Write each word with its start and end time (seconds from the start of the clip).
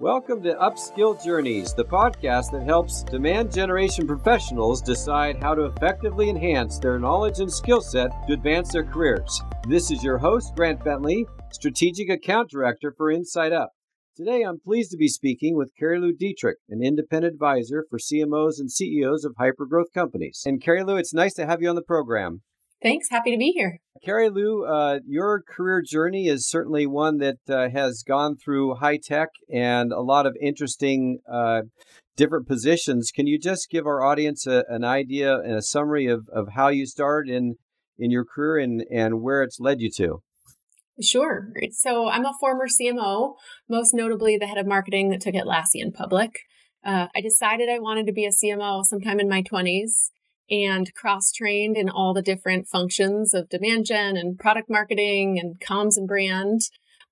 Welcome 0.00 0.44
to 0.44 0.54
Upskill 0.54 1.20
Journeys, 1.24 1.74
the 1.74 1.84
podcast 1.84 2.52
that 2.52 2.62
helps 2.62 3.02
demand 3.02 3.52
generation 3.52 4.06
professionals 4.06 4.80
decide 4.80 5.42
how 5.42 5.56
to 5.56 5.64
effectively 5.64 6.30
enhance 6.30 6.78
their 6.78 7.00
knowledge 7.00 7.40
and 7.40 7.52
skill 7.52 7.80
set 7.80 8.12
to 8.28 8.32
advance 8.32 8.70
their 8.70 8.84
careers. 8.84 9.42
This 9.66 9.90
is 9.90 10.04
your 10.04 10.16
host, 10.16 10.54
Grant 10.54 10.84
Bentley, 10.84 11.26
Strategic 11.50 12.10
Account 12.10 12.48
Director 12.48 12.94
for 12.96 13.12
InsideUp. 13.12 13.70
Today, 14.16 14.42
I'm 14.42 14.60
pleased 14.60 14.92
to 14.92 14.96
be 14.96 15.08
speaking 15.08 15.56
with 15.56 15.74
Carilu 15.76 16.16
Dietrich, 16.16 16.58
an 16.68 16.80
independent 16.80 17.34
advisor 17.34 17.84
for 17.90 17.98
CMOs 17.98 18.60
and 18.60 18.70
CEOs 18.70 19.24
of 19.24 19.34
hypergrowth 19.34 19.92
companies. 19.92 20.44
And 20.46 20.62
Carilu, 20.62 21.00
it's 21.00 21.12
nice 21.12 21.34
to 21.34 21.46
have 21.46 21.60
you 21.60 21.68
on 21.70 21.74
the 21.74 21.82
program. 21.82 22.42
Thanks. 22.82 23.08
Happy 23.10 23.32
to 23.32 23.36
be 23.36 23.50
here. 23.50 23.80
Carilu, 24.06 24.68
uh, 24.68 25.00
your 25.06 25.42
career 25.42 25.82
journey 25.82 26.28
is 26.28 26.48
certainly 26.48 26.86
one 26.86 27.18
that 27.18 27.38
uh, 27.48 27.68
has 27.70 28.04
gone 28.06 28.36
through 28.36 28.76
high 28.76 28.98
tech 29.02 29.30
and 29.52 29.92
a 29.92 30.00
lot 30.00 30.26
of 30.26 30.36
interesting 30.40 31.18
uh, 31.30 31.62
different 32.16 32.46
positions. 32.46 33.10
Can 33.10 33.26
you 33.26 33.38
just 33.38 33.68
give 33.70 33.86
our 33.86 34.02
audience 34.04 34.46
a, 34.46 34.64
an 34.68 34.84
idea 34.84 35.38
and 35.40 35.54
a 35.54 35.62
summary 35.62 36.06
of, 36.06 36.28
of 36.32 36.50
how 36.54 36.68
you 36.68 36.86
started 36.86 37.34
in, 37.34 37.56
in 37.98 38.12
your 38.12 38.24
career 38.24 38.62
and, 38.62 38.84
and 38.90 39.20
where 39.20 39.42
it's 39.42 39.58
led 39.58 39.80
you 39.80 39.90
to? 39.96 40.22
Sure. 41.00 41.52
So 41.72 42.08
I'm 42.08 42.26
a 42.26 42.32
former 42.40 42.66
CMO, 42.68 43.34
most 43.68 43.94
notably 43.94 44.36
the 44.36 44.46
head 44.46 44.58
of 44.58 44.66
marketing 44.66 45.10
that 45.10 45.20
took 45.20 45.34
Atlassian 45.34 45.92
public. 45.92 46.30
Uh, 46.84 47.06
I 47.14 47.20
decided 47.20 47.68
I 47.68 47.78
wanted 47.80 48.06
to 48.06 48.12
be 48.12 48.24
a 48.24 48.30
CMO 48.30 48.84
sometime 48.84 49.18
in 49.18 49.28
my 49.28 49.42
20s 49.42 50.10
and 50.50 50.92
cross 50.94 51.32
trained 51.32 51.76
in 51.76 51.88
all 51.88 52.14
the 52.14 52.22
different 52.22 52.66
functions 52.66 53.34
of 53.34 53.48
demand 53.48 53.86
gen 53.86 54.16
and 54.16 54.38
product 54.38 54.70
marketing 54.70 55.38
and 55.38 55.60
comms 55.60 55.96
and 55.96 56.06
brand 56.06 56.60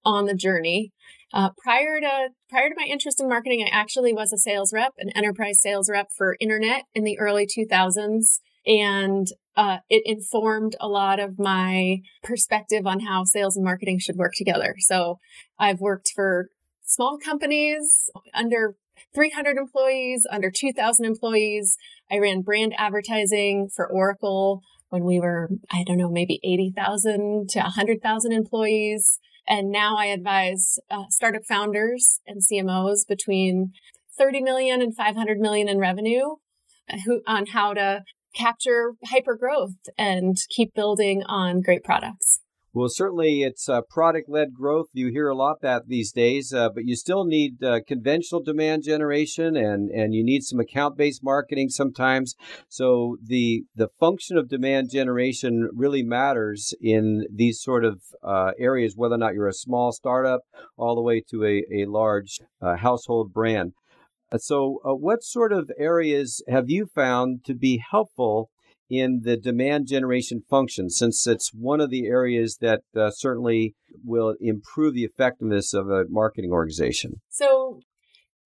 on 0.05 0.27
the 0.27 0.35
journey. 0.35 0.93
Uh, 1.33 1.51
prior 1.59 2.01
to 2.01 2.29
prior 2.49 2.69
to 2.69 2.75
my 2.79 2.87
interest 2.89 3.21
in 3.21 3.29
marketing, 3.29 3.63
I 3.63 3.77
actually 3.77 4.13
was 4.13 4.33
a 4.33 4.39
sales 4.39 4.73
rep, 4.73 4.93
an 4.99 5.11
enterprise 5.11 5.61
sales 5.61 5.91
rep 5.91 6.09
for 6.17 6.37
internet 6.41 6.85
in 6.95 7.05
the 7.05 7.19
early 7.19 7.47
2000s, 7.47 8.39
and 8.65 9.27
uh, 9.57 9.79
it 9.91 10.03
informed 10.07 10.77
a 10.81 10.89
lot 10.89 11.19
of 11.19 11.39
my 11.39 11.99
perspective 12.23 12.87
on 12.87 13.01
how 13.01 13.25
sales 13.25 13.57
and 13.57 13.65
marketing 13.65 13.99
should 13.99 14.17
work 14.17 14.35
together. 14.37 14.77
So 14.79 15.19
I've 15.59 15.81
worked 15.81 16.13
for 16.15 16.49
small 16.85 17.19
companies 17.19 18.09
under 18.33 18.77
300 19.15 19.57
employees, 19.57 20.27
under 20.31 20.51
2,000 20.51 21.05
employees. 21.05 21.77
I 22.11 22.19
ran 22.19 22.43
brand 22.43 22.75
advertising 22.79 23.69
for 23.75 23.87
Oracle 23.87 24.63
when 24.89 25.05
we 25.05 25.21
were, 25.21 25.49
I 25.71 25.85
don't 25.85 25.99
know, 25.99 26.11
maybe 26.11 26.41
80,000 26.45 27.49
to 27.51 27.59
100,000 27.61 28.33
employees. 28.33 29.19
And 29.49 29.71
now 29.71 29.97
I 29.97 30.07
advise 30.07 30.79
uh, 30.91 31.05
startup 31.11 31.45
founders 31.45 32.21
and 32.27 32.43
CMOs 32.43 33.07
between 33.07 33.73
30 34.19 34.43
million 34.43 34.83
and 34.83 34.95
500 34.95 35.39
million 35.39 35.69
in 35.69 35.79
revenue 35.79 36.37
uh, 36.91 36.99
who, 37.05 37.23
on 37.27 37.47
how 37.47 37.75
to 37.75 38.03
capture 38.35 38.93
hyper 39.07 39.37
growth 39.37 39.75
and 39.97 40.37
keep 40.49 40.75
building 40.75 41.23
on 41.25 41.61
great 41.61 41.83
products. 41.85 42.41
Well, 42.77 42.91
certainly 42.91 43.41
it's 43.41 43.71
uh, 43.71 43.81
product 43.89 44.29
led 44.29 44.53
growth. 44.53 44.89
You 44.93 45.09
hear 45.09 45.31
a 45.31 45.35
lot 45.35 45.63
that 45.63 45.89
these 45.89 46.13
days, 46.13 46.53
uh, 46.53 46.69
but 46.69 46.85
you 46.85 46.95
still 46.95 47.25
need 47.25 47.65
uh, 47.65 47.81
conventional 47.89 48.43
demand 48.43 48.83
generation 48.83 49.57
and, 49.57 49.89
and 49.89 50.13
you 50.13 50.23
need 50.23 50.43
some 50.43 50.61
account 50.61 50.95
based 50.95 51.25
marketing 51.25 51.71
sometimes. 51.71 52.35
So 52.69 53.17
the 53.25 53.65
the 53.77 53.89
function 53.99 54.37
of 54.37 54.51
demand 54.51 54.91
generation 54.91 55.71
really 55.73 56.03
matters 56.03 56.75
in 56.79 57.25
these 57.35 57.63
sort 57.63 57.83
of 57.83 58.03
uh, 58.23 58.51
areas, 58.59 58.93
whether 58.95 59.15
or 59.15 59.19
not 59.25 59.33
you're 59.33 59.49
a 59.49 59.55
small 59.55 59.91
startup 59.91 60.43
all 60.77 60.95
the 60.95 61.01
way 61.01 61.23
to 61.31 61.45
a, 61.47 61.65
a 61.73 61.87
large 61.87 62.41
uh, 62.61 62.77
household 62.77 63.33
brand. 63.33 63.73
Uh, 64.31 64.37
so, 64.37 64.81
what 64.85 65.23
sort 65.23 65.51
of 65.51 65.71
areas 65.79 66.43
have 66.47 66.69
you 66.69 66.85
found 66.85 67.43
to 67.47 67.55
be 67.55 67.83
helpful 67.91 68.51
in 68.89 69.23
the 69.25 69.37
demand 69.37 69.89
generation 69.89 70.41
function, 70.49 70.91
since 70.91 71.27
it's 71.27 71.51
one 71.53 71.81
of 71.81 71.91
the 71.91 72.07
areas 72.07 72.59
that 72.61 72.83
uh, 72.97 73.11
certainly 73.11 73.75
will 74.05 74.35
improve 74.41 74.95
the 74.95 75.05
effectiveness 75.05 75.75
of 75.75 75.89
a 75.89 76.05
marketing 76.09 76.53
organization. 76.53 77.21
So, 77.29 77.81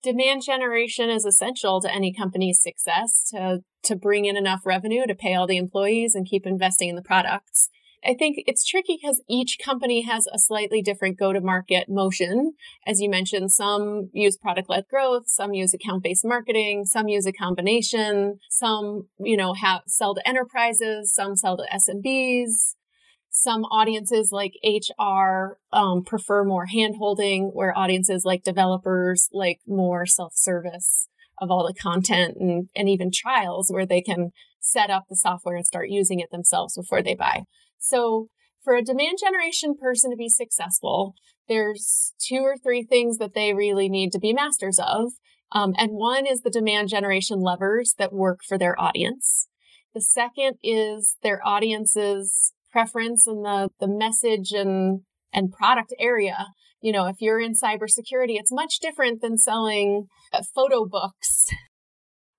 demand 0.02 0.42
generation 0.44 1.10
is 1.10 1.24
essential 1.24 1.80
to 1.80 1.92
any 1.92 2.12
company's 2.12 2.62
success 2.62 3.28
to 3.30 3.60
to 3.82 3.96
bring 3.96 4.26
in 4.26 4.36
enough 4.36 4.60
revenue 4.66 5.06
to 5.06 5.14
pay 5.14 5.34
all 5.34 5.46
the 5.46 5.56
employees 5.56 6.14
and 6.14 6.26
keep 6.26 6.46
investing 6.46 6.88
in 6.88 6.96
the 6.96 7.02
products. 7.02 7.70
I 8.04 8.14
think 8.14 8.42
it's 8.46 8.64
tricky 8.64 8.98
because 9.00 9.22
each 9.28 9.58
company 9.62 10.02
has 10.02 10.26
a 10.32 10.38
slightly 10.38 10.80
different 10.80 11.18
go 11.18 11.32
to 11.32 11.40
market 11.40 11.88
motion. 11.88 12.54
As 12.86 13.00
you 13.00 13.10
mentioned, 13.10 13.52
some 13.52 14.08
use 14.12 14.38
product 14.38 14.70
led 14.70 14.86
growth, 14.88 15.24
some 15.26 15.52
use 15.52 15.74
account 15.74 16.02
based 16.02 16.24
marketing, 16.24 16.86
some 16.86 17.08
use 17.08 17.26
a 17.26 17.32
combination, 17.32 18.38
some, 18.48 19.08
you 19.18 19.36
know, 19.36 19.52
have 19.52 19.82
sell 19.86 20.14
to 20.14 20.26
enterprises, 20.26 21.14
some 21.14 21.36
sell 21.36 21.58
to 21.58 21.64
SMBs. 21.72 22.74
Some 23.32 23.62
audiences 23.66 24.30
like 24.32 24.54
HR 24.64 25.58
um, 25.72 26.02
prefer 26.02 26.42
more 26.42 26.66
hand 26.66 26.96
holding, 26.98 27.50
where 27.52 27.76
audiences 27.78 28.24
like 28.24 28.42
developers 28.42 29.28
like 29.32 29.60
more 29.68 30.04
self 30.04 30.32
service 30.34 31.06
of 31.40 31.50
all 31.50 31.64
the 31.64 31.80
content 31.80 32.36
and, 32.40 32.68
and 32.74 32.88
even 32.88 33.10
trials 33.12 33.70
where 33.70 33.86
they 33.86 34.02
can 34.02 34.32
set 34.58 34.90
up 34.90 35.04
the 35.08 35.16
software 35.16 35.54
and 35.54 35.64
start 35.64 35.88
using 35.88 36.18
it 36.18 36.30
themselves 36.32 36.74
before 36.76 37.02
they 37.02 37.14
buy. 37.14 37.44
So 37.80 38.28
for 38.62 38.76
a 38.76 38.82
demand 38.82 39.18
generation 39.20 39.74
person 39.74 40.10
to 40.10 40.16
be 40.16 40.28
successful, 40.28 41.14
there's 41.48 42.12
two 42.20 42.42
or 42.42 42.56
three 42.56 42.84
things 42.84 43.18
that 43.18 43.34
they 43.34 43.52
really 43.52 43.88
need 43.88 44.12
to 44.12 44.20
be 44.20 44.32
masters 44.32 44.78
of. 44.78 45.12
Um, 45.52 45.74
and 45.76 45.90
one 45.92 46.26
is 46.26 46.42
the 46.42 46.50
demand 46.50 46.90
generation 46.90 47.40
levers 47.40 47.94
that 47.98 48.12
work 48.12 48.40
for 48.46 48.56
their 48.56 48.80
audience. 48.80 49.48
The 49.94 50.00
second 50.00 50.58
is 50.62 51.16
their 51.22 51.40
audience's 51.44 52.52
preference 52.70 53.26
and 53.26 53.44
the, 53.44 53.70
the 53.80 53.88
message 53.88 54.52
and, 54.52 55.00
and 55.32 55.50
product 55.50 55.92
area. 55.98 56.46
You 56.80 56.92
know, 56.92 57.06
if 57.06 57.16
you're 57.18 57.40
in 57.40 57.54
cybersecurity, 57.54 58.36
it's 58.38 58.52
much 58.52 58.78
different 58.80 59.20
than 59.20 59.36
selling 59.36 60.06
uh, 60.32 60.42
photo 60.54 60.86
books 60.86 61.48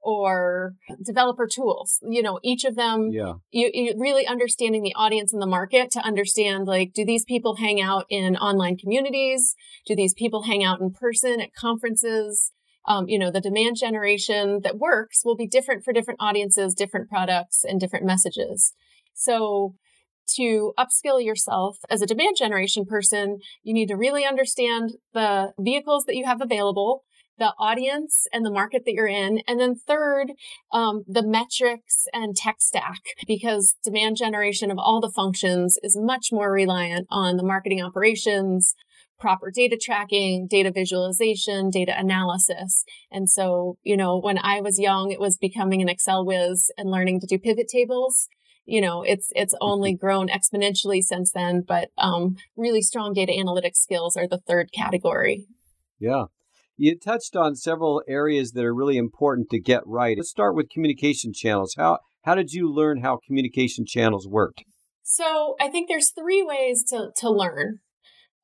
or 0.01 0.75
developer 1.03 1.47
tools. 1.47 1.99
You 2.01 2.21
know, 2.21 2.39
each 2.43 2.63
of 2.63 2.75
them, 2.75 3.09
yeah. 3.11 3.33
you, 3.51 3.69
you, 3.73 3.93
really 3.97 4.25
understanding 4.25 4.83
the 4.83 4.95
audience 4.95 5.31
and 5.33 5.41
the 5.41 5.47
market 5.47 5.91
to 5.91 5.99
understand 5.99 6.67
like, 6.67 6.93
do 6.93 7.05
these 7.05 7.25
people 7.25 7.57
hang 7.57 7.79
out 7.79 8.05
in 8.09 8.35
online 8.37 8.77
communities? 8.77 9.55
Do 9.85 9.95
these 9.95 10.13
people 10.13 10.43
hang 10.43 10.63
out 10.63 10.81
in 10.81 10.91
person 10.91 11.39
at 11.39 11.53
conferences? 11.53 12.51
Um, 12.87 13.07
you 13.07 13.19
know, 13.19 13.29
the 13.29 13.41
demand 13.41 13.77
generation 13.77 14.61
that 14.63 14.79
works 14.79 15.23
will 15.23 15.35
be 15.35 15.47
different 15.47 15.83
for 15.83 15.93
different 15.93 16.19
audiences, 16.19 16.73
different 16.73 17.09
products, 17.09 17.63
and 17.63 17.79
different 17.79 18.05
messages. 18.05 18.73
So, 19.13 19.75
to 20.35 20.73
upskill 20.79 21.23
yourself 21.23 21.77
as 21.89 22.01
a 22.01 22.05
demand 22.05 22.37
generation 22.37 22.85
person, 22.85 23.39
you 23.63 23.73
need 23.73 23.87
to 23.87 23.97
really 23.97 24.25
understand 24.25 24.93
the 25.13 25.51
vehicles 25.59 26.05
that 26.05 26.15
you 26.15 26.25
have 26.25 26.41
available 26.41 27.03
the 27.41 27.53
audience 27.57 28.27
and 28.31 28.45
the 28.45 28.51
market 28.51 28.83
that 28.85 28.93
you're 28.93 29.07
in. 29.07 29.41
And 29.47 29.59
then 29.59 29.73
third, 29.73 30.33
um, 30.71 31.03
the 31.07 31.25
metrics 31.25 32.05
and 32.13 32.35
tech 32.35 32.57
stack, 32.59 33.01
because 33.25 33.75
demand 33.83 34.17
generation 34.17 34.69
of 34.69 34.77
all 34.77 35.01
the 35.01 35.09
functions 35.09 35.79
is 35.81 35.97
much 35.99 36.27
more 36.31 36.51
reliant 36.51 37.07
on 37.09 37.37
the 37.37 37.43
marketing 37.43 37.81
operations, 37.81 38.75
proper 39.19 39.49
data 39.49 39.75
tracking, 39.75 40.45
data 40.47 40.71
visualization, 40.71 41.71
data 41.71 41.93
analysis. 41.97 42.83
And 43.11 43.27
so, 43.27 43.79
you 43.81 43.97
know, 43.97 44.19
when 44.19 44.37
I 44.37 44.61
was 44.61 44.79
young, 44.79 45.09
it 45.11 45.19
was 45.19 45.35
becoming 45.37 45.81
an 45.81 45.89
Excel 45.89 46.23
whiz 46.23 46.71
and 46.77 46.91
learning 46.91 47.21
to 47.21 47.27
do 47.27 47.39
pivot 47.39 47.67
tables 47.67 48.27
you 48.65 48.79
know 48.79 49.01
it's 49.01 49.31
it's 49.31 49.55
only 49.59 49.95
grown 49.95 50.27
exponentially 50.27 51.01
since 51.01 51.31
then 51.31 51.63
but 51.67 51.89
um, 51.97 52.35
really 52.55 52.83
strong 52.83 53.11
data 53.11 53.31
analytics 53.31 53.77
skills 53.77 54.15
are 54.15 54.27
the 54.27 54.37
third 54.37 54.69
category 54.71 55.47
yeah 55.97 56.25
you 56.81 56.97
touched 56.97 57.35
on 57.35 57.55
several 57.55 58.01
areas 58.07 58.53
that 58.53 58.65
are 58.65 58.73
really 58.73 58.97
important 58.97 59.51
to 59.51 59.59
get 59.59 59.83
right. 59.85 60.17
Let's 60.17 60.31
start 60.31 60.55
with 60.55 60.71
communication 60.71 61.31
channels. 61.31 61.75
How 61.77 61.99
how 62.23 62.33
did 62.33 62.53
you 62.53 62.71
learn 62.73 63.01
how 63.01 63.19
communication 63.23 63.85
channels 63.85 64.27
worked? 64.27 64.63
So 65.03 65.55
I 65.61 65.67
think 65.69 65.87
there's 65.87 66.09
three 66.09 66.41
ways 66.41 66.83
to 66.85 67.11
to 67.17 67.29
learn 67.29 67.79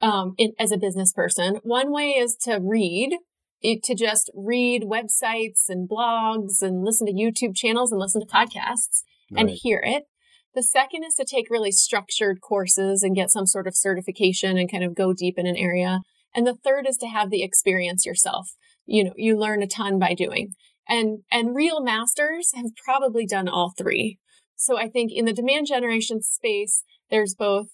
um, 0.02 0.36
in, 0.38 0.52
as 0.60 0.72
a 0.72 0.78
business 0.78 1.12
person. 1.14 1.60
One 1.64 1.92
way 1.92 2.10
is 2.12 2.36
to 2.44 2.60
read, 2.62 3.18
it, 3.62 3.82
to 3.86 3.96
just 3.96 4.30
read 4.36 4.84
websites 4.84 5.68
and 5.68 5.90
blogs 5.90 6.62
and 6.62 6.84
listen 6.86 7.08
to 7.08 7.14
YouTube 7.14 7.56
channels 7.56 7.92
and 7.92 8.00
listen 8.00 8.22
to 8.22 8.28
podcasts 8.28 9.02
right. 9.32 9.42
and 9.42 9.50
hear 9.50 9.82
it. 9.84 10.04
The 10.54 10.62
second 10.62 11.04
is 11.04 11.16
to 11.16 11.26
take 11.26 11.50
really 11.50 11.72
structured 11.72 12.40
courses 12.42 13.02
and 13.02 13.16
get 13.16 13.32
some 13.32 13.48
sort 13.48 13.66
of 13.66 13.76
certification 13.76 14.60
and 14.60 14.70
kind 14.72 14.84
of 14.84 14.96
go 14.96 15.12
deep 15.12 15.40
in 15.40 15.48
an 15.48 15.58
area. 15.58 16.02
And 16.36 16.46
the 16.46 16.56
third 16.56 16.88
is 16.88 16.98
to 16.98 17.08
have 17.08 17.30
the 17.30 17.44
experience 17.44 18.06
yourself. 18.06 18.50
You 18.86 19.06
know, 19.06 19.14
you 19.16 19.38
learn 19.38 19.64
a 19.64 19.68
ton 19.68 20.00
by 20.00 20.14
doing. 20.14 20.52
And 20.88 21.20
and 21.32 21.56
real 21.56 21.82
masters 21.82 22.52
have 22.56 22.72
probably 22.84 23.26
done 23.26 23.50
all 23.50 23.74
three. 23.78 24.20
So 24.56 24.78
I 24.78 24.88
think 24.90 25.12
in 25.14 25.26
the 25.26 25.34
demand 25.34 25.68
generation 25.68 26.22
space, 26.22 26.84
there's 27.10 27.36
both 27.36 27.68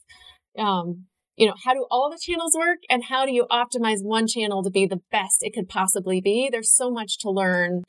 um, 0.57 1.05
you 1.35 1.47
know, 1.47 1.55
how 1.63 1.73
do 1.73 1.85
all 1.89 2.11
the 2.11 2.19
channels 2.21 2.55
work 2.57 2.79
and 2.89 3.05
how 3.05 3.25
do 3.25 3.33
you 3.33 3.47
optimize 3.51 4.03
one 4.03 4.27
channel 4.27 4.63
to 4.63 4.69
be 4.69 4.85
the 4.85 5.01
best 5.11 5.37
it 5.41 5.53
could 5.53 5.67
possibly 5.67 6.21
be? 6.21 6.49
There's 6.51 6.75
so 6.75 6.91
much 6.91 7.17
to 7.19 7.31
learn. 7.31 7.83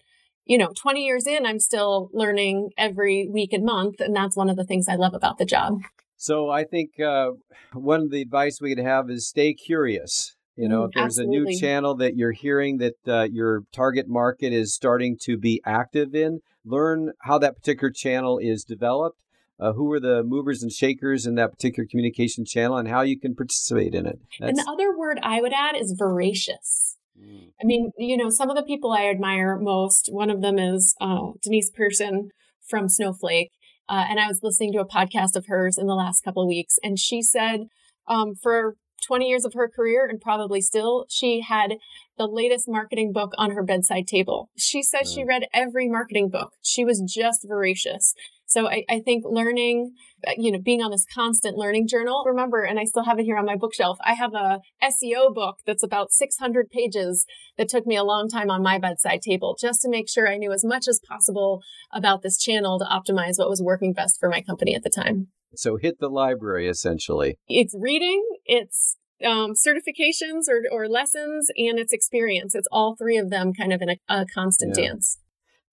You 0.46 0.58
know, 0.58 0.72
20 0.80 1.04
years 1.04 1.26
in, 1.26 1.46
I'm 1.46 1.58
still 1.58 2.10
learning 2.12 2.70
every 2.76 3.28
week 3.30 3.52
and 3.52 3.64
month. 3.64 4.00
And 4.00 4.14
that's 4.14 4.36
one 4.36 4.50
of 4.50 4.56
the 4.56 4.64
things 4.64 4.86
I 4.88 4.94
love 4.94 5.14
about 5.14 5.38
the 5.38 5.44
job. 5.44 5.80
So 6.16 6.50
I 6.50 6.64
think 6.64 7.00
uh, 7.00 7.30
one 7.72 8.00
of 8.00 8.10
the 8.10 8.22
advice 8.22 8.60
we 8.60 8.74
could 8.74 8.84
have 8.84 9.10
is 9.10 9.28
stay 9.28 9.52
curious. 9.54 10.33
You 10.56 10.68
know, 10.68 10.84
if 10.84 10.92
there's 10.94 11.18
absolutely. 11.18 11.36
a 11.36 11.40
new 11.40 11.58
channel 11.58 11.96
that 11.96 12.16
you're 12.16 12.32
hearing 12.32 12.78
that 12.78 12.94
uh, 13.08 13.26
your 13.30 13.62
target 13.72 14.08
market 14.08 14.52
is 14.52 14.72
starting 14.72 15.16
to 15.22 15.36
be 15.36 15.60
active 15.66 16.14
in, 16.14 16.40
learn 16.64 17.12
how 17.22 17.38
that 17.38 17.56
particular 17.56 17.90
channel 17.90 18.38
is 18.38 18.64
developed 18.64 19.20
uh, 19.60 19.72
who 19.72 19.92
are 19.92 20.00
the 20.00 20.22
movers 20.22 20.62
and 20.62 20.72
shakers 20.72 21.26
in 21.26 21.34
that 21.36 21.52
particular 21.52 21.86
communication 21.88 22.44
channel 22.44 22.76
and 22.76 22.88
how 22.88 23.02
you 23.02 23.18
can 23.18 23.34
participate 23.34 23.94
in 23.94 24.06
it. 24.06 24.18
That's... 24.38 24.50
And 24.50 24.58
the 24.58 24.70
other 24.70 24.96
word 24.96 25.18
I 25.22 25.40
would 25.40 25.52
add 25.52 25.76
is 25.76 25.94
voracious. 25.96 26.96
Mm. 27.18 27.52
I 27.60 27.64
mean, 27.64 27.92
you 27.98 28.16
know, 28.16 28.30
some 28.30 28.50
of 28.50 28.56
the 28.56 28.64
people 28.64 28.92
I 28.92 29.06
admire 29.06 29.56
most, 29.56 30.08
one 30.12 30.30
of 30.30 30.42
them 30.42 30.58
is 30.58 30.94
uh, 31.00 31.32
Denise 31.42 31.70
Persson 31.70 32.30
from 32.68 32.88
Snowflake. 32.88 33.50
Uh, 33.88 34.06
and 34.08 34.18
I 34.18 34.28
was 34.28 34.40
listening 34.42 34.72
to 34.72 34.80
a 34.80 34.88
podcast 34.88 35.36
of 35.36 35.46
hers 35.46 35.76
in 35.78 35.86
the 35.86 35.94
last 35.94 36.22
couple 36.22 36.42
of 36.42 36.48
weeks, 36.48 36.78
and 36.82 36.98
she 36.98 37.20
said 37.20 37.66
um, 38.08 38.34
for 38.34 38.76
20 39.06 39.28
years 39.28 39.44
of 39.44 39.54
her 39.54 39.68
career, 39.68 40.06
and 40.06 40.20
probably 40.20 40.60
still, 40.60 41.06
she 41.08 41.40
had 41.40 41.74
the 42.16 42.26
latest 42.26 42.66
marketing 42.68 43.12
book 43.12 43.32
on 43.36 43.50
her 43.50 43.62
bedside 43.62 44.06
table. 44.06 44.50
She 44.56 44.82
said 44.82 45.06
she 45.06 45.24
read 45.24 45.46
every 45.52 45.88
marketing 45.88 46.28
book. 46.30 46.52
She 46.62 46.84
was 46.84 47.00
just 47.00 47.46
voracious. 47.46 48.14
So 48.46 48.68
I, 48.68 48.84
I 48.88 49.00
think 49.00 49.24
learning, 49.26 49.94
uh, 50.26 50.32
you 50.36 50.52
know, 50.52 50.60
being 50.60 50.82
on 50.82 50.90
this 50.90 51.06
constant 51.12 51.56
learning 51.56 51.88
journal. 51.88 52.22
Remember, 52.26 52.62
and 52.62 52.78
I 52.78 52.84
still 52.84 53.04
have 53.04 53.18
it 53.18 53.24
here 53.24 53.36
on 53.36 53.46
my 53.46 53.56
bookshelf. 53.56 53.98
I 54.04 54.14
have 54.14 54.34
a 54.34 54.60
SEO 54.82 55.34
book 55.34 55.56
that's 55.66 55.82
about 55.82 56.12
600 56.12 56.70
pages 56.70 57.26
that 57.58 57.68
took 57.68 57.86
me 57.86 57.96
a 57.96 58.04
long 58.04 58.28
time 58.28 58.50
on 58.50 58.62
my 58.62 58.78
bedside 58.78 59.22
table 59.22 59.56
just 59.60 59.80
to 59.82 59.88
make 59.88 60.08
sure 60.08 60.28
I 60.28 60.36
knew 60.36 60.52
as 60.52 60.64
much 60.64 60.86
as 60.88 61.00
possible 61.08 61.62
about 61.92 62.22
this 62.22 62.38
channel 62.38 62.78
to 62.78 62.84
optimize 62.84 63.38
what 63.38 63.50
was 63.50 63.62
working 63.62 63.92
best 63.92 64.20
for 64.20 64.28
my 64.28 64.40
company 64.40 64.74
at 64.74 64.82
the 64.82 64.90
time. 64.90 65.28
So 65.58 65.76
hit 65.76 66.00
the 66.00 66.08
library 66.08 66.68
essentially. 66.68 67.38
It's 67.48 67.74
reading, 67.78 68.22
it's 68.44 68.96
um, 69.24 69.52
certifications 69.52 70.48
or, 70.48 70.62
or 70.70 70.88
lessons, 70.88 71.48
and 71.56 71.78
it's 71.78 71.92
experience. 71.92 72.54
It's 72.54 72.68
all 72.70 72.96
three 72.96 73.16
of 73.16 73.30
them 73.30 73.52
kind 73.52 73.72
of 73.72 73.80
in 73.82 73.90
a, 73.90 73.96
a 74.08 74.26
constant 74.26 74.76
yeah. 74.76 74.88
dance. 74.88 75.18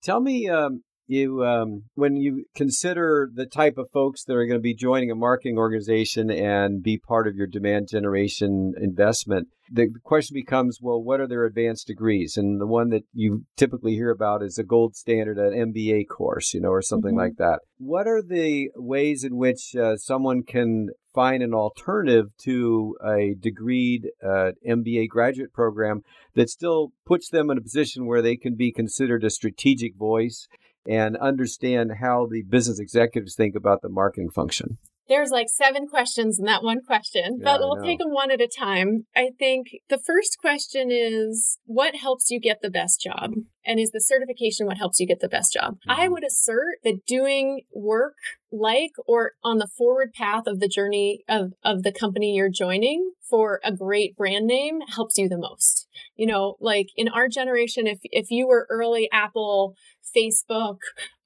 Tell 0.04 0.20
me, 0.20 0.48
um, 0.48 0.84
you 1.12 1.46
um, 1.46 1.84
when 1.96 2.16
you 2.16 2.46
consider 2.56 3.30
the 3.34 3.46
type 3.46 3.78
of 3.78 3.90
folks 3.92 4.24
that 4.24 4.34
are 4.34 4.46
going 4.46 4.60
to 4.60 4.64
be 4.64 4.74
joining 4.74 5.12
a 5.12 5.16
marketing 5.16 5.58
organization 5.58 6.32
and 6.32 6.82
be 6.82 6.98
part 6.98 7.28
of 7.28 7.36
your 7.36 7.48
demand 7.48 7.90
generation 7.90 8.74
investment 8.82 9.50
the 9.72 9.88
question 10.04 10.34
becomes 10.34 10.80
well 10.82 11.02
what 11.02 11.20
are 11.20 11.28
their 11.28 11.46
advanced 11.46 11.88
degrees 11.88 12.38
and 12.38 12.60
the 12.60 12.68
one 12.68 12.90
that 12.90 13.04
you 13.14 13.46
typically 13.58 13.94
hear 13.94 14.10
about 14.10 14.42
is 14.42 14.58
a 14.58 14.64
gold 14.64 14.96
standard 14.96 15.38
an 15.38 15.74
mba 15.74 16.08
course 16.08 16.54
you 16.54 16.62
know 16.62 16.70
or 16.70 16.82
something 16.82 17.12
mm-hmm. 17.12 17.20
like 17.20 17.36
that 17.38 17.60
what 17.78 18.08
are 18.08 18.22
the 18.22 18.70
ways 18.76 19.24
in 19.24 19.36
which 19.36 19.76
uh, 19.76 19.96
someone 19.98 20.44
can 20.44 20.90
find 21.14 21.44
an 21.44 21.54
alternative 21.54 22.28
to 22.38 22.96
a 23.04 23.36
degreed 23.40 24.06
uh, 24.24 24.52
mba 24.68 25.08
graduate 25.08 25.54
program 25.54 26.02
that 26.36 26.50
still 26.50 26.92
puts 27.06 27.30
them 27.30 27.50
in 27.50 27.58
a 27.58 27.62
position 27.62 28.06
where 28.06 28.22
they 28.22 28.38
can 28.38 28.56
be 28.56 28.72
considered 28.72 29.24
a 29.24 29.30
strategic 29.30 29.96
voice 29.96 30.48
and 30.88 31.18
understand 31.18 31.94
how 32.02 32.28
the 32.30 32.44
business 32.44 32.80
executives 32.80 33.36
think 33.36 33.56
about 33.56 33.82
the 33.82 33.90
marketing 33.90 34.30
function? 34.30 34.78
There's 35.12 35.30
like 35.30 35.48
seven 35.50 35.88
questions 35.88 36.40
in 36.40 36.46
that 36.46 36.64
one 36.64 36.80
question, 36.82 37.40
yeah, 37.40 37.44
but 37.44 37.60
we'll 37.60 37.84
take 37.84 38.00
them 38.00 38.14
one 38.14 38.32
at 38.32 38.40
a 38.40 38.48
time. 38.48 39.08
I 39.14 39.32
think 39.38 39.68
the 39.90 39.98
first 39.98 40.38
question 40.40 40.90
is 40.90 41.58
what 41.66 41.96
helps 41.96 42.32
you 42.32 42.40
get 42.40 42.62
the 42.62 42.70
best 42.70 43.02
job? 43.02 43.32
And 43.66 43.78
is 43.78 43.92
the 43.92 44.00
certification 44.00 44.68
what 44.68 44.78
helps 44.78 45.02
you 45.02 45.08
get 45.08 45.20
the 45.20 45.28
best 45.28 45.52
job? 45.52 45.74
Mm-hmm. 45.74 46.02
I 46.02 46.08
would 46.08 46.24
assert 46.24 46.78
that 46.86 47.06
doing 47.06 47.64
work 47.74 48.16
like 48.54 48.92
or 49.06 49.34
on 49.44 49.58
the 49.58 49.68
forward 49.68 50.14
path 50.14 50.44
of 50.48 50.62
the 50.62 50.70
journey 50.70 51.26
of, 51.28 51.54
of 51.62 51.84
the 51.84 51.92
company 51.92 52.34
you're 52.34 52.50
joining 52.50 53.12
for 53.30 53.60
a 53.64 53.74
great 53.74 54.16
brand 54.16 54.46
name 54.46 54.80
helps 54.96 55.18
you 55.18 55.28
the 55.28 55.38
most. 55.38 55.88
You 56.16 56.28
know, 56.28 56.56
like 56.60 56.88
in 56.96 57.08
our 57.08 57.28
generation, 57.28 57.88
if 57.88 58.00
if 58.04 58.30
you 58.30 58.48
were 58.48 58.68
early 58.70 59.10
Apple 59.12 59.76
Facebook, 60.16 60.78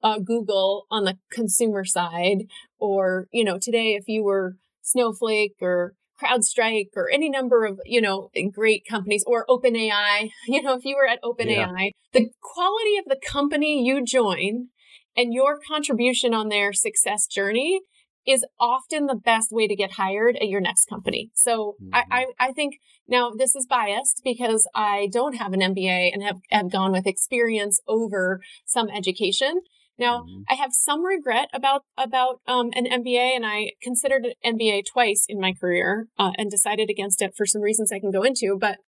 uh, 0.02 0.18
Google 0.18 0.86
on 0.90 1.04
the 1.04 1.18
consumer 1.30 1.84
side, 1.84 2.44
or, 2.78 3.26
you 3.32 3.44
know, 3.44 3.58
today 3.60 3.94
if 3.94 4.04
you 4.06 4.22
were 4.22 4.56
Snowflake 4.82 5.56
or 5.60 5.94
CrowdStrike 6.22 6.90
or 6.96 7.10
any 7.10 7.28
number 7.28 7.64
of, 7.64 7.78
you 7.84 8.00
know, 8.00 8.30
great 8.52 8.84
companies 8.88 9.24
or 9.26 9.44
OpenAI, 9.48 10.30
you 10.46 10.62
know, 10.62 10.74
if 10.74 10.84
you 10.84 10.96
were 10.96 11.08
at 11.08 11.22
OpenAI, 11.22 11.46
yeah. 11.48 11.90
the 12.12 12.30
quality 12.40 12.96
of 12.98 13.04
the 13.06 13.20
company 13.24 13.84
you 13.84 14.04
join 14.04 14.68
and 15.16 15.32
your 15.32 15.58
contribution 15.66 16.34
on 16.34 16.48
their 16.48 16.72
success 16.72 17.26
journey 17.26 17.80
is 18.26 18.44
often 18.58 19.06
the 19.06 19.14
best 19.14 19.52
way 19.52 19.68
to 19.68 19.76
get 19.76 19.92
hired 19.92 20.36
at 20.36 20.48
your 20.48 20.60
next 20.60 20.86
company. 20.86 21.30
So 21.34 21.76
mm-hmm. 21.82 21.94
I, 21.94 22.04
I, 22.10 22.48
I, 22.48 22.52
think 22.52 22.74
now 23.06 23.30
this 23.30 23.54
is 23.54 23.66
biased 23.66 24.20
because 24.24 24.68
I 24.74 25.08
don't 25.12 25.36
have 25.36 25.52
an 25.52 25.60
MBA 25.60 26.10
and 26.12 26.22
have, 26.22 26.38
have 26.50 26.70
gone 26.70 26.92
with 26.92 27.06
experience 27.06 27.80
over 27.86 28.40
some 28.64 28.88
education. 28.88 29.60
Now 29.98 30.22
mm-hmm. 30.22 30.42
I 30.50 30.54
have 30.54 30.72
some 30.72 31.04
regret 31.04 31.48
about 31.52 31.82
about 31.96 32.40
um, 32.46 32.70
an 32.74 32.86
MBA, 32.86 33.34
and 33.34 33.46
I 33.46 33.72
considered 33.80 34.26
an 34.42 34.58
MBA 34.58 34.84
twice 34.92 35.24
in 35.28 35.40
my 35.40 35.52
career 35.52 36.08
uh, 36.18 36.32
and 36.36 36.50
decided 36.50 36.90
against 36.90 37.22
it 37.22 37.34
for 37.36 37.46
some 37.46 37.62
reasons 37.62 37.90
I 37.90 38.00
can 38.00 38.10
go 38.10 38.22
into. 38.22 38.58
But 38.60 38.78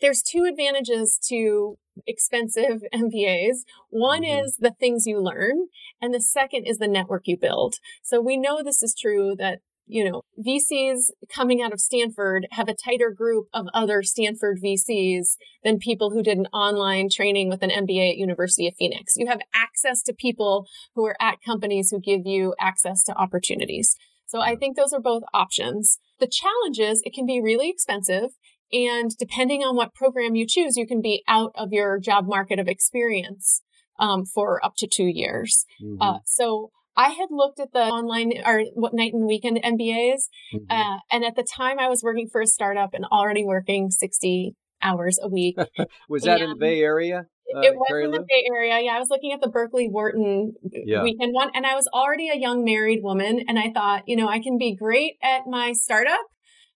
there's 0.00 0.22
two 0.22 0.44
advantages 0.44 1.18
to 1.28 1.78
expensive 2.06 2.82
MBAs. 2.94 3.58
One 3.90 4.22
mm-hmm. 4.22 4.44
is 4.44 4.56
the 4.58 4.74
things 4.78 5.06
you 5.06 5.22
learn, 5.22 5.68
and 6.00 6.14
the 6.14 6.20
second 6.20 6.64
is 6.64 6.78
the 6.78 6.88
network 6.88 7.22
you 7.26 7.36
build. 7.36 7.76
So 8.02 8.20
we 8.20 8.36
know 8.36 8.62
this 8.62 8.82
is 8.82 8.94
true 8.98 9.34
that 9.38 9.58
you 9.90 10.08
know, 10.08 10.22
VCs 10.38 11.10
coming 11.34 11.60
out 11.60 11.72
of 11.72 11.80
Stanford 11.80 12.46
have 12.52 12.68
a 12.68 12.74
tighter 12.74 13.10
group 13.10 13.48
of 13.52 13.66
other 13.74 14.04
Stanford 14.04 14.60
VCs 14.64 15.36
than 15.64 15.78
people 15.78 16.10
who 16.10 16.22
did 16.22 16.38
an 16.38 16.46
online 16.52 17.08
training 17.10 17.48
with 17.48 17.62
an 17.62 17.70
MBA 17.70 18.10
at 18.10 18.16
University 18.16 18.68
of 18.68 18.74
Phoenix. 18.78 19.14
You 19.16 19.26
have 19.26 19.40
access 19.52 20.02
to 20.04 20.12
people 20.12 20.66
who 20.94 21.04
are 21.06 21.16
at 21.20 21.42
companies 21.44 21.90
who 21.90 21.98
give 21.98 22.20
you 22.24 22.54
access 22.60 23.02
to 23.04 23.16
opportunities. 23.16 23.96
So 24.26 24.40
I 24.40 24.54
think 24.54 24.76
those 24.76 24.92
are 24.92 25.00
both 25.00 25.24
options. 25.34 25.98
The 26.20 26.30
challenge 26.30 26.78
is 26.78 27.02
it 27.04 27.12
can 27.12 27.26
be 27.26 27.40
really 27.42 27.68
expensive 27.68 28.30
and 28.72 29.10
depending 29.18 29.62
on 29.62 29.76
what 29.76 29.94
program 29.94 30.34
you 30.34 30.46
choose, 30.46 30.76
you 30.76 30.86
can 30.86 31.00
be 31.00 31.22
out 31.26 31.52
of 31.54 31.72
your 31.72 31.98
job 31.98 32.26
market 32.26 32.58
of 32.58 32.68
experience 32.68 33.62
um, 33.98 34.24
for 34.24 34.64
up 34.64 34.74
to 34.78 34.88
two 34.90 35.06
years. 35.06 35.66
Mm-hmm. 35.82 36.00
Uh, 36.00 36.18
so 36.24 36.70
I 36.96 37.10
had 37.10 37.28
looked 37.30 37.60
at 37.60 37.72
the 37.72 37.80
online 37.80 38.32
or 38.44 38.62
what 38.74 38.94
night 38.94 39.12
and 39.12 39.26
weekend 39.26 39.60
MBAs. 39.62 40.28
Mm-hmm. 40.54 40.64
Uh, 40.70 40.98
and 41.10 41.24
at 41.24 41.36
the 41.36 41.46
time 41.56 41.78
I 41.78 41.88
was 41.88 42.02
working 42.02 42.28
for 42.30 42.40
a 42.40 42.46
startup 42.46 42.94
and 42.94 43.04
already 43.06 43.44
working 43.44 43.90
60 43.90 44.54
hours 44.82 45.18
a 45.22 45.28
week. 45.28 45.56
was 46.08 46.22
that 46.22 46.40
in 46.40 46.50
the 46.50 46.56
Bay 46.56 46.80
Area? 46.80 47.26
Uh, 47.54 47.60
it 47.60 47.74
was 47.74 48.04
in 48.04 48.10
the 48.12 48.20
Bay 48.20 48.44
Area. 48.54 48.80
Yeah, 48.80 48.92
I 48.92 48.98
was 48.98 49.08
looking 49.10 49.32
at 49.32 49.40
the 49.40 49.48
Berkeley 49.48 49.88
Wharton 49.88 50.52
yeah. 50.70 51.02
weekend 51.02 51.34
one, 51.34 51.50
and 51.54 51.66
I 51.66 51.74
was 51.74 51.88
already 51.92 52.28
a 52.28 52.36
young 52.36 52.64
married 52.64 53.00
woman. 53.02 53.44
And 53.48 53.58
I 53.58 53.72
thought, 53.72 54.04
you 54.06 54.16
know, 54.16 54.28
I 54.28 54.40
can 54.40 54.56
be 54.56 54.76
great 54.76 55.14
at 55.22 55.42
my 55.46 55.72
startup 55.72 56.20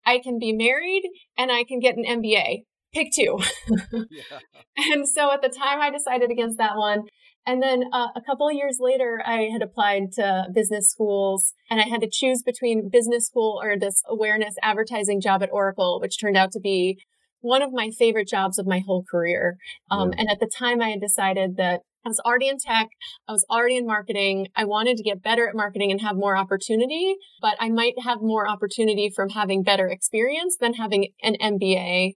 I 0.05 0.19
can 0.19 0.39
be 0.39 0.53
married 0.53 1.03
and 1.37 1.51
I 1.51 1.63
can 1.63 1.79
get 1.79 1.95
an 1.95 2.05
MBA. 2.05 2.63
Pick 2.93 3.07
two. 3.13 3.39
yeah. 3.91 4.39
And 4.77 5.07
so 5.07 5.31
at 5.31 5.41
the 5.41 5.49
time, 5.49 5.79
I 5.79 5.89
decided 5.89 6.29
against 6.29 6.57
that 6.57 6.75
one. 6.75 7.03
And 7.45 7.61
then 7.61 7.85
uh, 7.91 8.07
a 8.15 8.21
couple 8.21 8.47
of 8.47 8.53
years 8.53 8.77
later, 8.79 9.21
I 9.25 9.49
had 9.51 9.61
applied 9.61 10.11
to 10.13 10.47
business 10.53 10.89
schools 10.89 11.53
and 11.69 11.81
I 11.81 11.85
had 11.85 12.01
to 12.01 12.09
choose 12.11 12.43
between 12.43 12.89
business 12.89 13.25
school 13.25 13.59
or 13.63 13.79
this 13.79 14.03
awareness 14.07 14.55
advertising 14.61 15.21
job 15.21 15.41
at 15.41 15.49
Oracle, 15.51 15.99
which 16.01 16.19
turned 16.19 16.37
out 16.37 16.51
to 16.51 16.59
be 16.59 17.01
one 17.39 17.63
of 17.63 17.71
my 17.73 17.89
favorite 17.89 18.27
jobs 18.27 18.59
of 18.59 18.67
my 18.67 18.81
whole 18.85 19.03
career. 19.09 19.57
Um, 19.89 20.11
yeah. 20.11 20.19
And 20.19 20.29
at 20.29 20.39
the 20.39 20.51
time, 20.53 20.81
I 20.81 20.89
had 20.89 21.01
decided 21.01 21.57
that 21.57 21.81
I 22.05 22.09
was 22.09 22.19
already 22.19 22.47
in 22.47 22.57
tech. 22.57 22.89
I 23.27 23.31
was 23.31 23.45
already 23.49 23.77
in 23.77 23.85
marketing. 23.85 24.47
I 24.55 24.65
wanted 24.65 24.97
to 24.97 25.03
get 25.03 25.21
better 25.21 25.47
at 25.47 25.55
marketing 25.55 25.91
and 25.91 26.01
have 26.01 26.15
more 26.15 26.35
opportunity, 26.35 27.15
but 27.41 27.55
I 27.59 27.69
might 27.69 27.93
have 28.03 28.19
more 28.21 28.47
opportunity 28.47 29.11
from 29.15 29.29
having 29.29 29.63
better 29.63 29.87
experience 29.87 30.57
than 30.59 30.73
having 30.73 31.09
an 31.21 31.35
MBA 31.41 32.13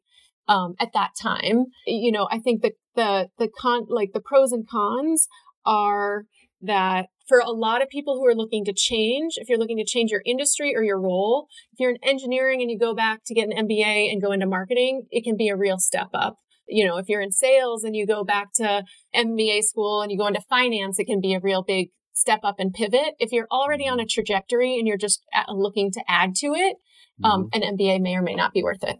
um, 0.47 0.75
at 0.79 0.93
that 0.93 1.11
time. 1.21 1.65
You 1.85 2.11
know, 2.11 2.27
I 2.31 2.39
think 2.39 2.61
that 2.61 2.73
the 2.95 3.29
the 3.37 3.49
con 3.59 3.85
like 3.89 4.11
the 4.13 4.21
pros 4.21 4.51
and 4.51 4.67
cons 4.67 5.27
are 5.65 6.25
that 6.61 7.07
for 7.27 7.39
a 7.39 7.51
lot 7.51 7.81
of 7.81 7.89
people 7.89 8.15
who 8.15 8.25
are 8.25 8.35
looking 8.35 8.65
to 8.65 8.73
change, 8.73 9.33
if 9.37 9.49
you're 9.49 9.57
looking 9.57 9.77
to 9.77 9.85
change 9.85 10.11
your 10.11 10.21
industry 10.25 10.75
or 10.75 10.83
your 10.83 10.99
role, 10.99 11.47
if 11.73 11.79
you're 11.79 11.89
in 11.89 11.97
engineering 12.03 12.61
and 12.61 12.69
you 12.69 12.77
go 12.77 12.93
back 12.93 13.21
to 13.25 13.33
get 13.33 13.47
an 13.49 13.67
MBA 13.67 14.11
and 14.11 14.21
go 14.21 14.31
into 14.31 14.45
marketing, 14.45 15.03
it 15.09 15.23
can 15.23 15.35
be 15.35 15.49
a 15.49 15.55
real 15.55 15.77
step 15.77 16.09
up 16.13 16.37
you 16.67 16.85
know, 16.85 16.97
if 16.97 17.09
you're 17.09 17.21
in 17.21 17.31
sales 17.31 17.83
and 17.83 17.95
you 17.95 18.05
go 18.05 18.23
back 18.23 18.53
to 18.55 18.83
MBA 19.15 19.63
school 19.63 20.01
and 20.01 20.11
you 20.11 20.17
go 20.17 20.27
into 20.27 20.41
finance, 20.49 20.99
it 20.99 21.05
can 21.05 21.21
be 21.21 21.33
a 21.33 21.39
real 21.39 21.63
big 21.63 21.89
step 22.13 22.39
up 22.43 22.55
and 22.59 22.73
pivot. 22.73 23.13
If 23.19 23.31
you're 23.31 23.47
already 23.51 23.87
on 23.87 23.99
a 23.99 24.05
trajectory 24.05 24.77
and 24.77 24.87
you're 24.87 24.97
just 24.97 25.23
looking 25.49 25.91
to 25.91 26.03
add 26.07 26.35
to 26.35 26.47
it, 26.47 26.77
um, 27.23 27.45
mm-hmm. 27.45 27.61
an 27.61 27.77
MBA 27.77 28.01
may 28.01 28.15
or 28.15 28.21
may 28.21 28.35
not 28.35 28.53
be 28.53 28.63
worth 28.63 28.83
it. 28.83 28.97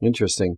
Interesting. 0.00 0.56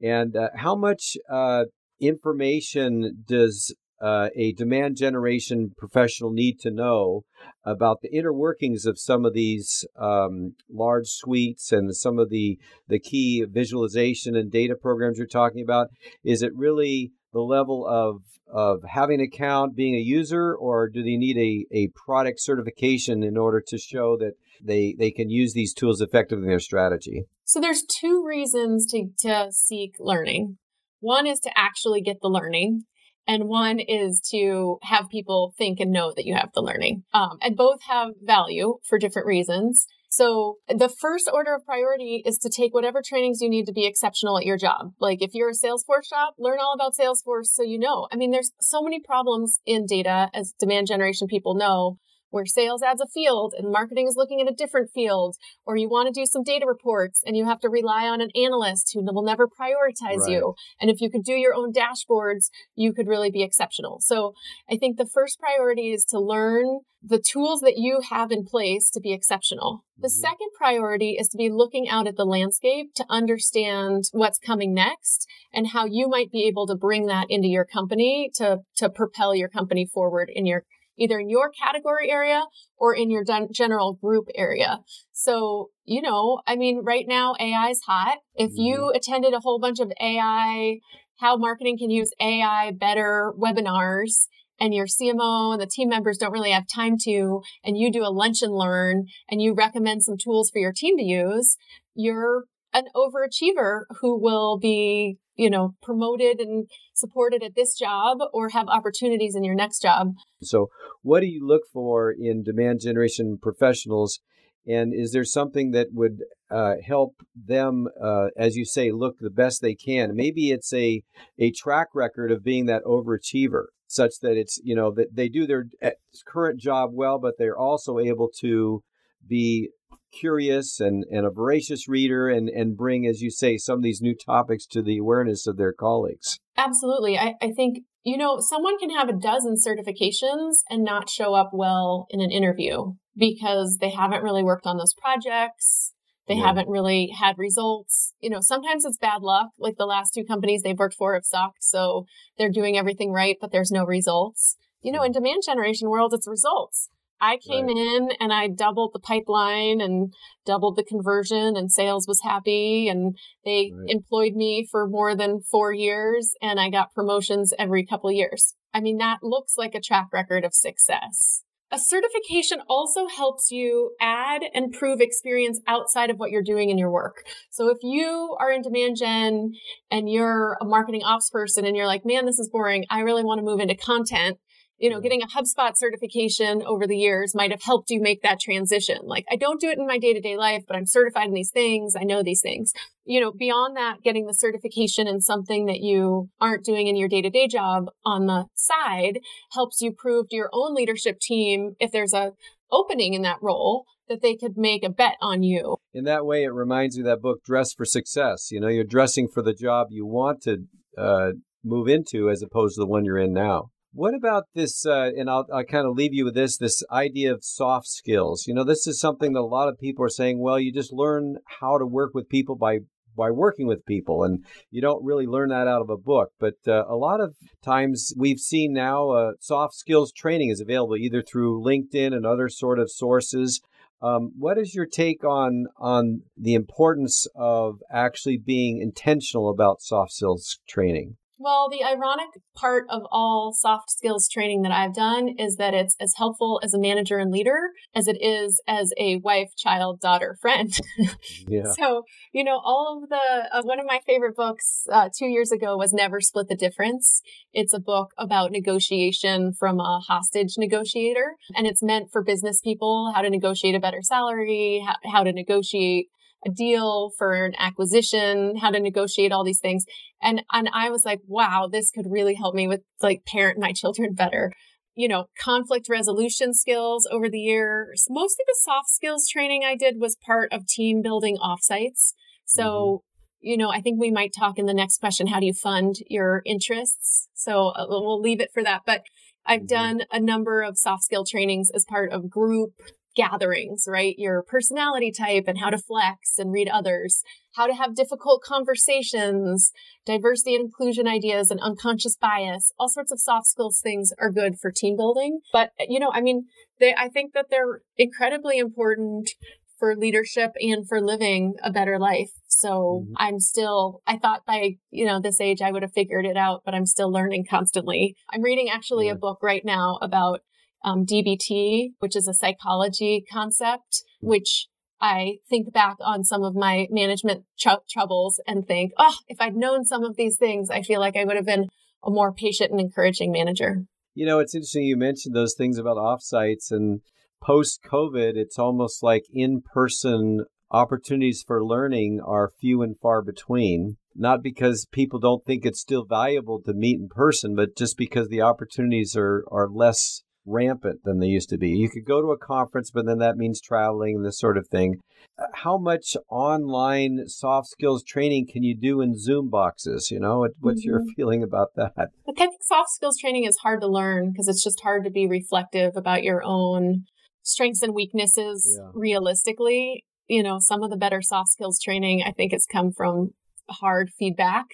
And 0.00 0.36
uh, 0.36 0.48
how 0.56 0.74
much 0.74 1.16
uh, 1.30 1.64
information 2.00 3.24
does 3.26 3.74
uh, 4.02 4.28
a 4.34 4.52
demand 4.52 4.96
generation 4.96 5.70
professional 5.76 6.32
need 6.32 6.58
to 6.60 6.70
know 6.70 7.24
about 7.64 8.00
the 8.02 8.12
inner 8.12 8.32
workings 8.32 8.84
of 8.84 8.98
some 8.98 9.24
of 9.24 9.32
these 9.32 9.84
um, 9.96 10.54
large 10.68 11.06
suites 11.06 11.70
and 11.70 11.94
some 11.94 12.18
of 12.18 12.28
the 12.28 12.58
the 12.88 12.98
key 12.98 13.44
visualization 13.48 14.34
and 14.34 14.50
data 14.50 14.74
programs 14.74 15.18
you're 15.18 15.26
talking 15.26 15.62
about? 15.62 15.88
Is 16.24 16.42
it 16.42 16.52
really 16.56 17.12
the 17.32 17.40
level 17.40 17.86
of 17.86 18.22
of 18.52 18.82
having 18.86 19.20
an 19.20 19.26
account, 19.32 19.74
being 19.74 19.94
a 19.94 20.00
user, 20.00 20.54
or 20.54 20.88
do 20.88 21.02
they 21.02 21.16
need 21.16 21.38
a, 21.38 21.74
a 21.74 21.88
product 21.94 22.38
certification 22.38 23.22
in 23.22 23.38
order 23.38 23.62
to 23.66 23.78
show 23.78 24.16
that 24.18 24.32
they 24.62 24.94
they 24.98 25.10
can 25.10 25.30
use 25.30 25.54
these 25.54 25.72
tools 25.72 26.00
effectively 26.00 26.44
in 26.44 26.50
their 26.50 26.58
strategy? 26.58 27.24
So 27.44 27.60
there's 27.60 27.82
two 27.82 28.24
reasons 28.26 28.86
to, 28.86 29.08
to 29.20 29.52
seek 29.52 29.94
learning. 29.98 30.58
One 31.00 31.26
is 31.26 31.40
to 31.40 31.50
actually 31.56 32.00
get 32.00 32.18
the 32.20 32.28
learning 32.28 32.84
and 33.26 33.44
one 33.44 33.78
is 33.78 34.20
to 34.30 34.78
have 34.82 35.08
people 35.10 35.54
think 35.56 35.80
and 35.80 35.92
know 35.92 36.12
that 36.14 36.26
you 36.26 36.34
have 36.34 36.50
the 36.54 36.62
learning. 36.62 37.04
Um, 37.14 37.38
and 37.40 37.56
both 37.56 37.82
have 37.88 38.10
value 38.22 38.78
for 38.88 38.98
different 38.98 39.26
reasons. 39.26 39.86
So 40.10 40.56
the 40.68 40.90
first 40.90 41.30
order 41.32 41.54
of 41.54 41.64
priority 41.64 42.22
is 42.26 42.36
to 42.40 42.50
take 42.50 42.74
whatever 42.74 43.00
trainings 43.02 43.40
you 43.40 43.48
need 43.48 43.64
to 43.64 43.72
be 43.72 43.86
exceptional 43.86 44.36
at 44.36 44.44
your 44.44 44.58
job. 44.58 44.92
Like 45.00 45.22
if 45.22 45.30
you're 45.32 45.48
a 45.48 45.52
Salesforce 45.52 46.06
shop, 46.06 46.34
learn 46.38 46.58
all 46.60 46.74
about 46.74 46.92
Salesforce 46.94 47.46
so 47.46 47.62
you 47.62 47.78
know. 47.78 48.08
I 48.12 48.16
mean, 48.16 48.30
there's 48.30 48.52
so 48.60 48.82
many 48.82 49.00
problems 49.00 49.60
in 49.64 49.86
data 49.86 50.28
as 50.34 50.52
demand 50.60 50.88
generation 50.88 51.28
people 51.28 51.54
know 51.54 51.98
where 52.32 52.46
sales 52.46 52.82
adds 52.82 53.00
a 53.00 53.06
field 53.06 53.54
and 53.56 53.70
marketing 53.70 54.08
is 54.08 54.16
looking 54.16 54.40
at 54.40 54.50
a 54.50 54.54
different 54.54 54.90
field, 54.92 55.36
or 55.64 55.76
you 55.76 55.88
want 55.88 56.12
to 56.12 56.20
do 56.20 56.26
some 56.26 56.42
data 56.42 56.66
reports 56.66 57.22
and 57.24 57.36
you 57.36 57.44
have 57.44 57.60
to 57.60 57.68
rely 57.68 58.08
on 58.08 58.20
an 58.20 58.30
analyst 58.34 58.90
who 58.92 59.02
will 59.04 59.22
never 59.22 59.46
prioritize 59.46 60.22
right. 60.22 60.30
you. 60.30 60.54
And 60.80 60.90
if 60.90 61.00
you 61.00 61.10
could 61.10 61.24
do 61.24 61.34
your 61.34 61.54
own 61.54 61.72
dashboards, 61.72 62.50
you 62.74 62.92
could 62.92 63.06
really 63.06 63.30
be 63.30 63.42
exceptional. 63.42 63.98
So 64.00 64.32
I 64.68 64.76
think 64.76 64.96
the 64.96 65.06
first 65.06 65.38
priority 65.38 65.92
is 65.92 66.04
to 66.06 66.18
learn 66.18 66.80
the 67.04 67.18
tools 67.18 67.60
that 67.60 67.76
you 67.76 68.00
have 68.10 68.30
in 68.30 68.44
place 68.44 68.88
to 68.90 69.00
be 69.00 69.12
exceptional. 69.12 69.84
The 69.98 70.08
mm-hmm. 70.08 70.20
second 70.20 70.48
priority 70.56 71.16
is 71.18 71.28
to 71.28 71.36
be 71.36 71.50
looking 71.50 71.88
out 71.88 72.06
at 72.06 72.16
the 72.16 72.24
landscape 72.24 72.94
to 72.94 73.04
understand 73.10 74.04
what's 74.12 74.38
coming 74.38 74.72
next 74.72 75.26
and 75.52 75.68
how 75.68 75.84
you 75.84 76.08
might 76.08 76.30
be 76.30 76.46
able 76.46 76.66
to 76.68 76.76
bring 76.76 77.06
that 77.06 77.26
into 77.28 77.48
your 77.48 77.64
company 77.64 78.30
to, 78.36 78.58
to 78.76 78.88
propel 78.88 79.34
your 79.34 79.48
company 79.48 79.84
forward 79.84 80.30
in 80.32 80.46
your 80.46 80.64
either 81.02 81.18
in 81.18 81.28
your 81.28 81.50
category 81.50 82.10
area 82.10 82.44
or 82.76 82.94
in 82.94 83.10
your 83.10 83.24
general 83.52 83.94
group 83.94 84.28
area. 84.34 84.80
So, 85.12 85.70
you 85.84 86.02
know, 86.02 86.40
I 86.46 86.56
mean, 86.56 86.82
right 86.84 87.04
now 87.06 87.34
AI 87.40 87.68
is 87.70 87.80
hot. 87.86 88.18
If 88.34 88.50
mm-hmm. 88.50 88.60
you 88.60 88.92
attended 88.94 89.34
a 89.34 89.40
whole 89.40 89.58
bunch 89.58 89.80
of 89.80 89.92
AI, 90.00 90.78
how 91.18 91.36
marketing 91.36 91.78
can 91.78 91.90
use 91.90 92.12
AI 92.20 92.72
better 92.72 93.32
webinars, 93.38 94.26
and 94.60 94.72
your 94.72 94.86
CMO 94.86 95.52
and 95.52 95.60
the 95.60 95.66
team 95.66 95.88
members 95.88 96.18
don't 96.18 96.32
really 96.32 96.52
have 96.52 96.66
time 96.72 96.96
to, 97.04 97.42
and 97.64 97.76
you 97.76 97.90
do 97.90 98.04
a 98.04 98.14
lunch 98.14 98.42
and 98.42 98.52
learn 98.52 99.06
and 99.28 99.42
you 99.42 99.54
recommend 99.54 100.04
some 100.04 100.16
tools 100.16 100.50
for 100.50 100.60
your 100.60 100.72
team 100.72 100.96
to 100.98 101.02
use, 101.02 101.56
you're 101.94 102.44
an 102.72 102.84
overachiever 102.94 103.82
who 104.00 104.18
will 104.20 104.58
be, 104.58 105.18
you 105.34 105.50
know, 105.50 105.74
promoted 105.82 106.40
and 106.40 106.68
supported 106.94 107.42
at 107.42 107.54
this 107.54 107.78
job 107.78 108.18
or 108.32 108.50
have 108.50 108.68
opportunities 108.68 109.34
in 109.34 109.44
your 109.44 109.54
next 109.54 109.80
job. 109.80 110.12
So, 110.42 110.68
what 111.02 111.20
do 111.20 111.26
you 111.26 111.46
look 111.46 111.62
for 111.72 112.12
in 112.12 112.42
demand 112.42 112.80
generation 112.80 113.38
professionals? 113.40 114.20
And 114.66 114.94
is 114.94 115.12
there 115.12 115.24
something 115.24 115.72
that 115.72 115.88
would 115.92 116.18
uh, 116.48 116.74
help 116.86 117.16
them, 117.34 117.88
uh, 118.00 118.26
as 118.36 118.54
you 118.54 118.64
say, 118.64 118.92
look 118.92 119.16
the 119.18 119.30
best 119.30 119.60
they 119.60 119.74
can? 119.74 120.14
Maybe 120.14 120.50
it's 120.50 120.72
a 120.72 121.02
a 121.38 121.50
track 121.50 121.88
record 121.94 122.30
of 122.30 122.44
being 122.44 122.66
that 122.66 122.84
overachiever, 122.84 123.64
such 123.88 124.20
that 124.22 124.36
it's 124.36 124.60
you 124.62 124.76
know 124.76 124.92
that 124.92 125.16
they 125.16 125.28
do 125.28 125.46
their 125.46 125.64
eh, 125.80 125.90
current 126.26 126.60
job 126.60 126.90
well, 126.92 127.18
but 127.18 127.34
they're 127.38 127.58
also 127.58 127.98
able 127.98 128.30
to 128.40 128.84
be 129.26 129.70
curious 130.12 130.78
and, 130.80 131.04
and 131.10 131.26
a 131.26 131.30
voracious 131.30 131.88
reader 131.88 132.28
and, 132.28 132.48
and 132.48 132.76
bring, 132.76 133.06
as 133.06 133.22
you 133.22 133.30
say, 133.30 133.56
some 133.56 133.78
of 133.78 133.82
these 133.82 134.00
new 134.00 134.14
topics 134.14 134.66
to 134.66 134.82
the 134.82 134.98
awareness 134.98 135.46
of 135.46 135.56
their 135.56 135.72
colleagues. 135.72 136.38
Absolutely. 136.56 137.18
I, 137.18 137.34
I 137.40 137.50
think, 137.50 137.84
you 138.04 138.16
know, 138.16 138.38
someone 138.40 138.78
can 138.78 138.90
have 138.90 139.08
a 139.08 139.14
dozen 139.14 139.56
certifications 139.56 140.58
and 140.68 140.84
not 140.84 141.08
show 141.08 141.34
up 141.34 141.50
well 141.52 142.06
in 142.10 142.20
an 142.20 142.30
interview 142.30 142.92
because 143.16 143.78
they 143.80 143.90
haven't 143.90 144.22
really 144.22 144.42
worked 144.42 144.66
on 144.66 144.76
those 144.76 144.94
projects. 144.94 145.92
They 146.28 146.34
yeah. 146.34 146.46
haven't 146.46 146.68
really 146.68 147.12
had 147.18 147.36
results. 147.38 148.14
You 148.20 148.30
know, 148.30 148.40
sometimes 148.40 148.84
it's 148.84 148.98
bad 148.98 149.22
luck. 149.22 149.48
Like 149.58 149.76
the 149.76 149.86
last 149.86 150.14
two 150.14 150.24
companies 150.24 150.62
they've 150.62 150.78
worked 150.78 150.94
for 150.94 151.14
have 151.14 151.24
sucked. 151.24 151.64
So 151.64 152.06
they're 152.38 152.50
doing 152.50 152.78
everything 152.78 153.12
right, 153.12 153.36
but 153.40 153.50
there's 153.50 153.72
no 153.72 153.84
results. 153.84 154.56
You 154.82 154.92
know, 154.92 155.02
in 155.02 155.12
demand 155.12 155.42
generation 155.44 155.88
world, 155.88 156.12
it's 156.14 156.28
results. 156.28 156.88
I 157.22 157.38
came 157.38 157.66
right. 157.66 157.76
in 157.76 158.10
and 158.18 158.32
I 158.32 158.48
doubled 158.48 158.90
the 158.92 158.98
pipeline 158.98 159.80
and 159.80 160.12
doubled 160.44 160.74
the 160.74 160.82
conversion 160.82 161.56
and 161.56 161.70
sales 161.70 162.08
was 162.08 162.20
happy 162.24 162.88
and 162.88 163.16
they 163.44 163.70
right. 163.72 163.88
employed 163.88 164.34
me 164.34 164.66
for 164.68 164.88
more 164.88 165.14
than 165.14 165.40
4 165.48 165.72
years 165.72 166.34
and 166.42 166.58
I 166.58 166.68
got 166.68 166.92
promotions 166.92 167.54
every 167.60 167.86
couple 167.86 168.10
years. 168.10 168.54
I 168.74 168.80
mean 168.80 168.98
that 168.98 169.18
looks 169.22 169.56
like 169.56 169.76
a 169.76 169.80
track 169.80 170.08
record 170.12 170.44
of 170.44 170.52
success. 170.52 171.44
A 171.70 171.78
certification 171.78 172.58
also 172.68 173.06
helps 173.06 173.50
you 173.50 173.92
add 174.00 174.42
and 174.52 174.72
prove 174.72 175.00
experience 175.00 175.60
outside 175.66 176.10
of 176.10 176.18
what 176.18 176.30
you're 176.30 176.42
doing 176.42 176.70
in 176.70 176.76
your 176.76 176.90
work. 176.90 177.24
So 177.50 177.70
if 177.70 177.78
you 177.82 178.36
are 178.40 178.50
in 178.50 178.62
demand 178.62 178.96
gen 178.98 179.52
and 179.90 180.10
you're 180.10 180.58
a 180.60 180.66
marketing 180.66 181.02
ops 181.02 181.30
person 181.30 181.64
and 181.64 181.74
you're 181.74 181.86
like, 181.86 182.04
man, 182.04 182.26
this 182.26 182.38
is 182.38 182.50
boring. 182.52 182.84
I 182.90 183.00
really 183.00 183.24
want 183.24 183.38
to 183.38 183.44
move 183.44 183.60
into 183.60 183.74
content 183.74 184.38
you 184.82 184.90
know, 184.90 185.00
getting 185.00 185.22
a 185.22 185.28
HubSpot 185.28 185.76
certification 185.76 186.60
over 186.66 186.88
the 186.88 186.96
years 186.96 187.36
might 187.36 187.52
have 187.52 187.62
helped 187.62 187.88
you 187.88 188.00
make 188.00 188.20
that 188.22 188.40
transition. 188.40 188.98
Like, 189.04 189.24
I 189.30 189.36
don't 189.36 189.60
do 189.60 189.70
it 189.70 189.78
in 189.78 189.86
my 189.86 189.96
day 189.96 190.12
to 190.12 190.20
day 190.20 190.36
life, 190.36 190.64
but 190.66 190.76
I'm 190.76 190.86
certified 190.86 191.28
in 191.28 191.34
these 191.34 191.52
things. 191.52 191.94
I 191.96 192.02
know 192.02 192.24
these 192.24 192.40
things. 192.42 192.72
You 193.04 193.20
know, 193.20 193.30
beyond 193.30 193.76
that, 193.76 194.02
getting 194.02 194.26
the 194.26 194.34
certification 194.34 195.06
in 195.06 195.20
something 195.20 195.66
that 195.66 195.78
you 195.78 196.30
aren't 196.40 196.64
doing 196.64 196.88
in 196.88 196.96
your 196.96 197.08
day 197.08 197.22
to 197.22 197.30
day 197.30 197.46
job 197.46 197.90
on 198.04 198.26
the 198.26 198.46
side 198.56 199.20
helps 199.52 199.80
you 199.80 199.92
prove 199.96 200.28
to 200.30 200.36
your 200.36 200.50
own 200.52 200.74
leadership 200.74 201.20
team 201.20 201.76
if 201.78 201.92
there's 201.92 202.12
a 202.12 202.32
opening 202.72 203.14
in 203.14 203.22
that 203.22 203.38
role 203.40 203.84
that 204.08 204.20
they 204.20 204.34
could 204.34 204.56
make 204.56 204.82
a 204.82 204.90
bet 204.90 205.14
on 205.20 205.44
you. 205.44 205.76
In 205.94 206.02
that 206.04 206.26
way, 206.26 206.42
it 206.42 206.52
reminds 206.52 206.96
me 206.96 207.02
of 207.02 207.06
that 207.06 207.22
book, 207.22 207.44
Dress 207.44 207.72
for 207.72 207.84
Success. 207.84 208.50
You 208.50 208.58
know, 208.58 208.68
you're 208.68 208.82
dressing 208.82 209.28
for 209.32 209.42
the 209.42 209.54
job 209.54 209.88
you 209.90 210.04
want 210.04 210.42
to 210.42 210.64
uh, 210.98 211.30
move 211.62 211.86
into 211.86 212.28
as 212.28 212.42
opposed 212.42 212.74
to 212.74 212.80
the 212.80 212.88
one 212.88 213.04
you're 213.04 213.16
in 213.16 213.32
now. 213.32 213.70
What 213.94 214.14
about 214.14 214.44
this? 214.54 214.86
Uh, 214.86 215.10
and 215.16 215.28
I'll, 215.28 215.46
I'll 215.52 215.64
kind 215.64 215.86
of 215.86 215.94
leave 215.94 216.14
you 216.14 216.24
with 216.24 216.34
this 216.34 216.56
this 216.56 216.82
idea 216.90 217.32
of 217.32 217.44
soft 217.44 217.86
skills. 217.86 218.46
You 218.46 218.54
know, 218.54 218.64
this 218.64 218.86
is 218.86 218.98
something 218.98 219.34
that 219.34 219.40
a 219.40 219.42
lot 219.42 219.68
of 219.68 219.78
people 219.78 220.02
are 220.04 220.10
saying, 220.10 220.40
well, 220.40 220.58
you 220.58 220.72
just 220.72 220.92
learn 220.92 221.36
how 221.60 221.76
to 221.76 221.84
work 221.84 222.12
with 222.14 222.28
people 222.28 222.56
by 222.56 222.80
by 223.14 223.30
working 223.30 223.66
with 223.66 223.84
people 223.84 224.24
and 224.24 224.44
you 224.70 224.80
don't 224.80 225.04
really 225.04 225.26
learn 225.26 225.50
that 225.50 225.68
out 225.68 225.82
of 225.82 225.90
a 225.90 225.98
book 225.98 226.30
but 226.40 226.54
uh, 226.66 226.84
a 226.88 226.96
lot 226.96 227.20
of 227.20 227.36
times 227.62 228.14
we've 228.16 228.38
seen 228.38 228.72
now 228.72 229.10
uh, 229.10 229.32
soft 229.38 229.74
skills 229.74 230.10
training 230.12 230.48
is 230.48 230.62
available 230.62 230.96
either 230.96 231.22
through 231.22 231.62
linkedin 231.62 232.14
and 232.14 232.24
other 232.24 232.48
sort 232.48 232.78
of 232.78 232.90
sources 232.90 233.60
um, 234.00 234.32
what 234.38 234.56
is 234.56 234.74
your 234.74 234.86
take 234.86 235.22
on 235.24 235.66
on 235.76 236.22
the 236.38 236.54
importance 236.54 237.26
of 237.36 237.80
actually 237.92 238.38
being 238.38 238.80
intentional 238.80 239.50
about 239.50 239.82
soft 239.82 240.12
skills 240.12 240.58
training 240.66 241.16
well, 241.42 241.68
the 241.70 241.84
ironic 241.84 242.28
part 242.54 242.86
of 242.88 243.02
all 243.10 243.52
soft 243.52 243.90
skills 243.90 244.28
training 244.28 244.62
that 244.62 244.72
I've 244.72 244.94
done 244.94 245.28
is 245.38 245.56
that 245.56 245.74
it's 245.74 245.96
as 246.00 246.14
helpful 246.16 246.60
as 246.62 246.74
a 246.74 246.78
manager 246.78 247.18
and 247.18 247.30
leader 247.30 247.70
as 247.94 248.06
it 248.06 248.18
is 248.20 248.62
as 248.66 248.92
a 248.98 249.16
wife, 249.16 249.50
child, 249.56 250.00
daughter, 250.00 250.36
friend. 250.40 250.72
yeah. 251.48 251.72
So, 251.72 252.02
you 252.32 252.44
know, 252.44 252.60
all 252.64 253.00
of 253.02 253.08
the, 253.08 253.56
uh, 253.56 253.62
one 253.62 253.80
of 253.80 253.86
my 253.86 254.00
favorite 254.06 254.36
books 254.36 254.86
uh, 254.92 255.08
two 255.16 255.26
years 255.26 255.50
ago 255.50 255.76
was 255.76 255.92
Never 255.92 256.20
Split 256.20 256.48
the 256.48 256.56
Difference. 256.56 257.22
It's 257.52 257.74
a 257.74 257.80
book 257.80 258.12
about 258.18 258.52
negotiation 258.52 259.52
from 259.52 259.80
a 259.80 260.00
hostage 260.06 260.54
negotiator, 260.56 261.36
and 261.56 261.66
it's 261.66 261.82
meant 261.82 262.10
for 262.12 262.22
business 262.22 262.60
people 262.60 263.12
how 263.14 263.22
to 263.22 263.30
negotiate 263.30 263.74
a 263.74 263.80
better 263.80 264.02
salary, 264.02 264.84
how, 264.86 265.10
how 265.10 265.24
to 265.24 265.32
negotiate 265.32 266.08
a 266.44 266.50
deal 266.50 267.10
for 267.16 267.44
an 267.44 267.52
acquisition, 267.58 268.56
how 268.56 268.70
to 268.70 268.80
negotiate 268.80 269.32
all 269.32 269.44
these 269.44 269.60
things. 269.60 269.84
And, 270.20 270.42
and 270.52 270.68
I 270.72 270.90
was 270.90 271.04
like, 271.04 271.20
wow, 271.26 271.68
this 271.70 271.90
could 271.90 272.06
really 272.08 272.34
help 272.34 272.54
me 272.54 272.66
with 272.66 272.80
like 273.00 273.24
parent 273.26 273.58
my 273.58 273.72
children 273.76 274.14
better. 274.14 274.52
You 274.94 275.08
know, 275.08 275.24
conflict 275.38 275.88
resolution 275.88 276.52
skills 276.52 277.08
over 277.10 277.28
the 277.30 277.38
years. 277.38 278.04
Most 278.10 278.38
of 278.38 278.46
the 278.46 278.56
soft 278.60 278.90
skills 278.90 279.26
training 279.26 279.62
I 279.64 279.74
did 279.74 279.96
was 279.98 280.16
part 280.26 280.52
of 280.52 280.66
team 280.66 281.00
building 281.00 281.38
offsites. 281.38 282.12
So, 282.44 282.62
mm-hmm. 282.62 282.96
you 283.40 283.56
know, 283.56 283.70
I 283.70 283.80
think 283.80 283.98
we 283.98 284.10
might 284.10 284.32
talk 284.38 284.58
in 284.58 284.66
the 284.66 284.74
next 284.74 284.98
question. 284.98 285.28
How 285.28 285.40
do 285.40 285.46
you 285.46 285.54
fund 285.54 285.94
your 286.10 286.42
interests? 286.44 287.28
So 287.32 287.68
uh, 287.68 287.86
we'll 287.88 288.20
leave 288.20 288.40
it 288.40 288.50
for 288.52 288.62
that. 288.62 288.82
But 288.84 289.02
I've 289.46 289.60
mm-hmm. 289.60 289.66
done 289.66 290.00
a 290.12 290.20
number 290.20 290.60
of 290.60 290.76
soft 290.76 291.04
skill 291.04 291.24
trainings 291.24 291.70
as 291.74 291.86
part 291.88 292.12
of 292.12 292.28
group 292.28 292.72
gatherings, 293.14 293.84
right? 293.86 294.14
Your 294.18 294.42
personality 294.42 295.12
type 295.12 295.44
and 295.46 295.58
how 295.58 295.70
to 295.70 295.78
flex 295.78 296.38
and 296.38 296.52
read 296.52 296.68
others, 296.68 297.22
how 297.54 297.66
to 297.66 297.74
have 297.74 297.94
difficult 297.94 298.42
conversations, 298.42 299.72
diversity 300.06 300.54
and 300.54 300.64
inclusion 300.66 301.06
ideas 301.06 301.50
and 301.50 301.60
unconscious 301.60 302.16
bias, 302.16 302.72
all 302.78 302.88
sorts 302.88 303.12
of 303.12 303.20
soft 303.20 303.46
skills 303.46 303.80
things 303.82 304.12
are 304.18 304.30
good 304.30 304.58
for 304.58 304.70
team 304.70 304.96
building. 304.96 305.40
But, 305.52 305.72
you 305.78 306.00
know, 306.00 306.10
I 306.12 306.20
mean, 306.20 306.46
they, 306.80 306.94
I 306.94 307.08
think 307.08 307.34
that 307.34 307.46
they're 307.50 307.82
incredibly 307.96 308.58
important 308.58 309.30
for 309.78 309.96
leadership 309.96 310.52
and 310.60 310.86
for 310.86 311.00
living 311.00 311.54
a 311.60 311.72
better 311.72 311.98
life. 311.98 312.30
So 312.46 313.02
mm-hmm. 313.02 313.14
I'm 313.16 313.40
still, 313.40 314.00
I 314.06 314.16
thought 314.16 314.46
by, 314.46 314.76
you 314.90 315.04
know, 315.04 315.20
this 315.20 315.40
age 315.40 315.60
I 315.60 315.72
would 315.72 315.82
have 315.82 315.92
figured 315.92 316.24
it 316.24 316.36
out, 316.36 316.62
but 316.64 316.72
I'm 316.72 316.86
still 316.86 317.10
learning 317.10 317.46
constantly. 317.50 318.14
I'm 318.32 318.42
reading 318.42 318.68
actually 318.72 319.06
yeah. 319.06 319.14
a 319.14 319.16
book 319.16 319.40
right 319.42 319.64
now 319.64 319.98
about 320.00 320.42
um, 320.84 321.04
DBT, 321.06 321.90
which 321.98 322.16
is 322.16 322.26
a 322.28 322.34
psychology 322.34 323.24
concept, 323.30 324.02
which 324.20 324.66
I 325.00 325.38
think 325.48 325.72
back 325.72 325.96
on 326.00 326.24
some 326.24 326.44
of 326.44 326.54
my 326.54 326.86
management 326.90 327.44
tr- 327.58 327.82
troubles 327.90 328.40
and 328.46 328.66
think, 328.66 328.92
oh, 328.98 329.16
if 329.28 329.40
I'd 329.40 329.56
known 329.56 329.84
some 329.84 330.04
of 330.04 330.16
these 330.16 330.36
things, 330.36 330.70
I 330.70 330.82
feel 330.82 331.00
like 331.00 331.16
I 331.16 331.24
would 331.24 331.36
have 331.36 331.46
been 331.46 331.68
a 332.04 332.10
more 332.10 332.32
patient 332.32 332.70
and 332.70 332.80
encouraging 332.80 333.32
manager. 333.32 333.84
You 334.14 334.26
know, 334.26 334.38
it's 334.38 334.54
interesting 334.54 334.84
you 334.84 334.96
mentioned 334.96 335.34
those 335.34 335.54
things 335.54 335.78
about 335.78 335.96
offsites 335.96 336.70
and 336.70 337.00
post 337.42 337.80
COVID, 337.82 338.36
it's 338.36 338.58
almost 338.58 339.02
like 339.02 339.24
in 339.32 339.62
person 339.62 340.44
opportunities 340.70 341.44
for 341.46 341.64
learning 341.64 342.20
are 342.24 342.50
few 342.60 342.82
and 342.82 342.98
far 342.98 343.22
between. 343.22 343.96
Not 344.14 344.42
because 344.42 344.86
people 344.90 345.18
don't 345.18 345.44
think 345.44 345.64
it's 345.64 345.80
still 345.80 346.04
valuable 346.04 346.60
to 346.62 346.74
meet 346.74 347.00
in 347.00 347.08
person, 347.08 347.54
but 347.54 347.76
just 347.76 347.96
because 347.96 348.28
the 348.28 348.42
opportunities 348.42 349.14
are, 349.16 349.44
are 349.50 349.68
less 349.68 350.22
rampant 350.44 351.00
than 351.04 351.18
they 351.18 351.26
used 351.26 351.48
to 351.50 351.58
be. 351.58 351.70
You 351.70 351.88
could 351.88 352.04
go 352.04 352.20
to 352.20 352.32
a 352.32 352.38
conference, 352.38 352.90
but 352.90 353.06
then 353.06 353.18
that 353.18 353.36
means 353.36 353.60
traveling 353.60 354.16
and 354.16 354.24
this 354.24 354.38
sort 354.38 354.58
of 354.58 354.68
thing. 354.68 355.00
Uh, 355.38 355.46
how 355.54 355.78
much 355.78 356.16
online 356.28 357.26
soft 357.26 357.68
skills 357.68 358.02
training 358.02 358.48
can 358.52 358.62
you 358.62 358.76
do 358.76 359.00
in 359.00 359.18
Zoom 359.18 359.48
boxes? 359.48 360.10
You 360.10 360.20
know, 360.20 360.46
what's 360.60 360.80
mm-hmm. 360.80 360.90
your 360.90 361.02
feeling 361.16 361.42
about 361.42 361.68
that? 361.76 361.92
I 362.28 362.32
think 362.36 362.56
soft 362.62 362.90
skills 362.90 363.18
training 363.18 363.44
is 363.44 363.58
hard 363.58 363.80
to 363.80 363.88
learn 363.88 364.32
because 364.32 364.48
it's 364.48 364.62
just 364.62 364.80
hard 364.82 365.04
to 365.04 365.10
be 365.10 365.26
reflective 365.26 365.96
about 365.96 366.22
your 366.22 366.42
own 366.44 367.04
strengths 367.42 367.82
and 367.82 367.94
weaknesses 367.94 368.78
yeah. 368.80 368.90
realistically. 368.94 370.04
You 370.28 370.42
know, 370.42 370.58
some 370.60 370.82
of 370.82 370.90
the 370.90 370.96
better 370.96 371.20
soft 371.22 371.50
skills 371.50 371.80
training, 371.80 372.22
I 372.26 372.32
think, 372.32 372.52
has 372.52 372.66
come 372.70 372.92
from 372.92 373.30
hard 373.68 374.10
feedback 374.18 374.66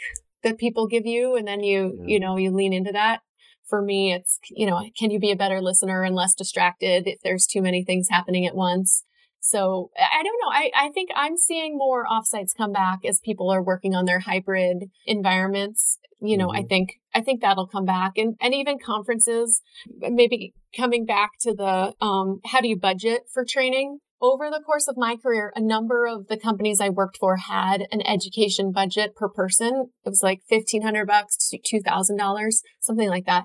that 0.42 0.58
people 0.58 0.86
give 0.86 1.04
you, 1.04 1.36
and 1.36 1.46
then 1.46 1.62
you, 1.62 1.96
yeah. 1.98 2.04
you 2.06 2.20
know, 2.20 2.36
you 2.36 2.50
lean 2.50 2.72
into 2.72 2.92
that. 2.92 3.20
For 3.68 3.82
me, 3.82 4.12
it's, 4.12 4.38
you 4.50 4.66
know, 4.66 4.80
can 4.98 5.10
you 5.10 5.18
be 5.18 5.30
a 5.30 5.36
better 5.36 5.60
listener 5.60 6.02
and 6.02 6.14
less 6.14 6.34
distracted 6.34 7.06
if 7.06 7.20
there's 7.22 7.46
too 7.46 7.60
many 7.60 7.84
things 7.84 8.08
happening 8.10 8.46
at 8.46 8.54
once? 8.54 9.04
So 9.40 9.90
I 9.96 10.22
don't 10.22 10.40
know. 10.42 10.50
I, 10.50 10.70
I 10.74 10.90
think 10.90 11.10
I'm 11.14 11.36
seeing 11.36 11.76
more 11.76 12.04
offsites 12.06 12.56
come 12.56 12.72
back 12.72 13.00
as 13.04 13.20
people 13.20 13.50
are 13.50 13.62
working 13.62 13.94
on 13.94 14.04
their 14.04 14.20
hybrid 14.20 14.90
environments. 15.06 15.98
You 16.20 16.36
know, 16.36 16.48
mm-hmm. 16.48 16.64
I 16.64 16.68
think 16.68 16.94
I 17.14 17.20
think 17.20 17.40
that'll 17.40 17.68
come 17.68 17.84
back 17.84 18.12
and, 18.16 18.34
and 18.40 18.52
even 18.52 18.78
conferences, 18.84 19.62
maybe 19.98 20.54
coming 20.76 21.04
back 21.06 21.30
to 21.42 21.54
the 21.54 21.94
um, 22.04 22.40
how 22.46 22.60
do 22.60 22.68
you 22.68 22.76
budget 22.76 23.22
for 23.32 23.44
training? 23.48 23.98
Over 24.20 24.50
the 24.50 24.60
course 24.60 24.88
of 24.88 24.96
my 24.96 25.14
career, 25.14 25.52
a 25.54 25.60
number 25.60 26.04
of 26.04 26.26
the 26.26 26.36
companies 26.36 26.80
I 26.80 26.88
worked 26.88 27.18
for 27.20 27.36
had 27.36 27.86
an 27.92 28.04
education 28.04 28.72
budget 28.72 29.14
per 29.14 29.28
person. 29.28 29.90
It 30.04 30.08
was 30.08 30.22
like 30.24 30.40
fifteen 30.48 30.82
hundred 30.82 31.06
bucks 31.06 31.36
to 31.50 31.58
two 31.64 31.80
thousand 31.80 32.16
dollars, 32.16 32.62
something 32.80 33.08
like 33.08 33.26
that. 33.26 33.44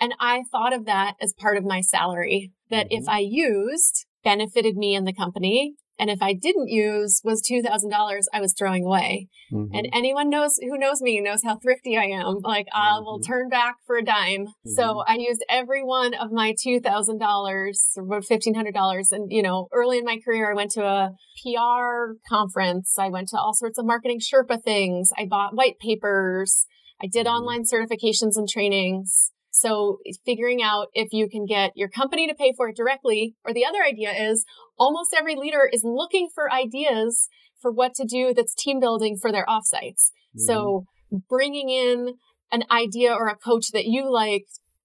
And 0.00 0.14
I 0.20 0.42
thought 0.50 0.72
of 0.72 0.84
that 0.86 1.14
as 1.20 1.34
part 1.38 1.56
of 1.56 1.64
my 1.64 1.80
salary. 1.80 2.52
That 2.70 2.86
mm-hmm. 2.86 3.02
if 3.02 3.08
I 3.08 3.20
used 3.20 4.06
benefited 4.24 4.76
me 4.76 4.94
and 4.94 5.06
the 5.06 5.12
company. 5.12 5.74
And 6.00 6.10
if 6.10 6.22
I 6.22 6.32
didn't 6.32 6.68
use 6.68 7.20
was 7.24 7.42
$2,000 7.42 8.20
I 8.32 8.40
was 8.40 8.54
throwing 8.56 8.84
away. 8.84 9.28
Mm-hmm. 9.52 9.74
And 9.74 9.88
anyone 9.92 10.30
knows 10.30 10.56
who 10.60 10.78
knows 10.78 11.00
me 11.00 11.20
knows 11.20 11.42
how 11.42 11.58
thrifty 11.58 11.96
I 11.96 12.04
am. 12.04 12.38
Like 12.42 12.66
mm-hmm. 12.66 12.98
I 12.98 13.00
will 13.00 13.20
turn 13.20 13.48
back 13.48 13.76
for 13.84 13.96
a 13.96 14.04
dime. 14.04 14.46
Mm-hmm. 14.46 14.70
So 14.76 15.02
I 15.08 15.16
used 15.18 15.44
every 15.48 15.82
one 15.82 16.14
of 16.14 16.30
my 16.30 16.54
$2,000 16.54 16.84
or 16.86 18.04
about 18.04 18.22
$1,500. 18.30 19.02
And, 19.10 19.32
you 19.32 19.42
know, 19.42 19.68
early 19.72 19.98
in 19.98 20.04
my 20.04 20.18
career, 20.24 20.52
I 20.52 20.54
went 20.54 20.70
to 20.72 20.84
a 20.84 21.10
PR 21.42 22.14
conference. 22.28 22.94
I 22.98 23.08
went 23.08 23.28
to 23.28 23.38
all 23.38 23.54
sorts 23.54 23.78
of 23.78 23.86
MarketingSherpa 23.86 24.62
things. 24.62 25.10
I 25.18 25.26
bought 25.28 25.56
white 25.56 25.78
papers. 25.80 26.66
I 27.02 27.08
did 27.08 27.26
mm-hmm. 27.26 27.34
online 27.34 27.62
certifications 27.62 28.36
and 28.36 28.48
trainings. 28.48 29.32
So 29.50 29.98
figuring 30.24 30.62
out 30.62 30.88
if 30.94 31.12
you 31.12 31.28
can 31.28 31.46
get 31.46 31.72
your 31.74 31.88
company 31.88 32.26
to 32.26 32.34
pay 32.34 32.52
for 32.56 32.68
it 32.68 32.76
directly, 32.76 33.34
or 33.44 33.52
the 33.52 33.64
other 33.64 33.82
idea 33.82 34.12
is 34.12 34.44
almost 34.78 35.14
every 35.16 35.34
leader 35.34 35.68
is 35.72 35.82
looking 35.84 36.28
for 36.34 36.52
ideas 36.52 37.28
for 37.60 37.72
what 37.72 37.94
to 37.94 38.04
do 38.04 38.32
that's 38.34 38.54
team 38.54 38.78
building 38.80 39.16
for 39.20 39.32
their 39.32 39.46
offsites. 39.46 40.10
Mm-hmm. 40.36 40.40
So 40.46 40.84
bringing 41.28 41.70
in 41.70 42.14
an 42.52 42.64
idea 42.70 43.12
or 43.12 43.28
a 43.28 43.36
coach 43.36 43.70
that 43.72 43.86
you 43.86 44.10
like 44.10 44.44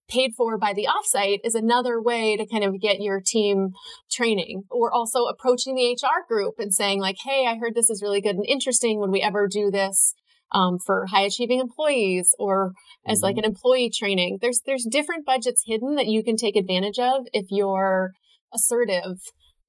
paid 0.10 0.34
for 0.36 0.58
by 0.58 0.74
the 0.74 0.88
offsite 0.88 1.40
is 1.44 1.56
another 1.56 2.02
way 2.02 2.36
to 2.36 2.46
kind 2.46 2.64
of 2.64 2.80
get 2.80 3.00
your 3.00 3.22
team 3.26 3.70
training 4.12 4.64
or 4.70 4.94
also 4.94 5.26
approaching 5.26 5.76
the 5.76 5.92
HR 5.92 6.26
group 6.28 6.56
and 6.60 6.74
saying 6.74 7.00
like, 7.00 7.16
Hey, 7.24 7.46
I 7.48 7.58
heard 7.58 7.74
this 7.74 7.90
is 7.90 8.02
really 8.02 8.22
good 8.22 8.36
and 8.36 8.46
interesting. 8.46 9.00
Would 9.00 9.12
we 9.12 9.22
ever 9.22 9.48
do 9.48 9.72
this 9.72 10.14
um, 10.54 10.80
for 10.80 11.06
high 11.08 11.24
achieving 11.24 11.60
employees 11.60 12.36
or 12.40 12.74
as 13.08 13.18
mm-hmm. 13.18 13.26
like 13.26 13.38
an 13.38 13.46
employee 13.46 13.92
training. 13.94 14.40
There's 14.42 14.62
there's 14.66 14.88
different 14.90 15.26
budgets 15.26 15.64
hidden 15.66 15.96
that 15.96 16.08
you 16.08 16.24
can 16.24 16.36
take 16.36 16.56
advantage 16.56 17.00
of 17.00 17.26
if 17.34 17.48
you're 17.50 18.12
assertive. 18.54 19.18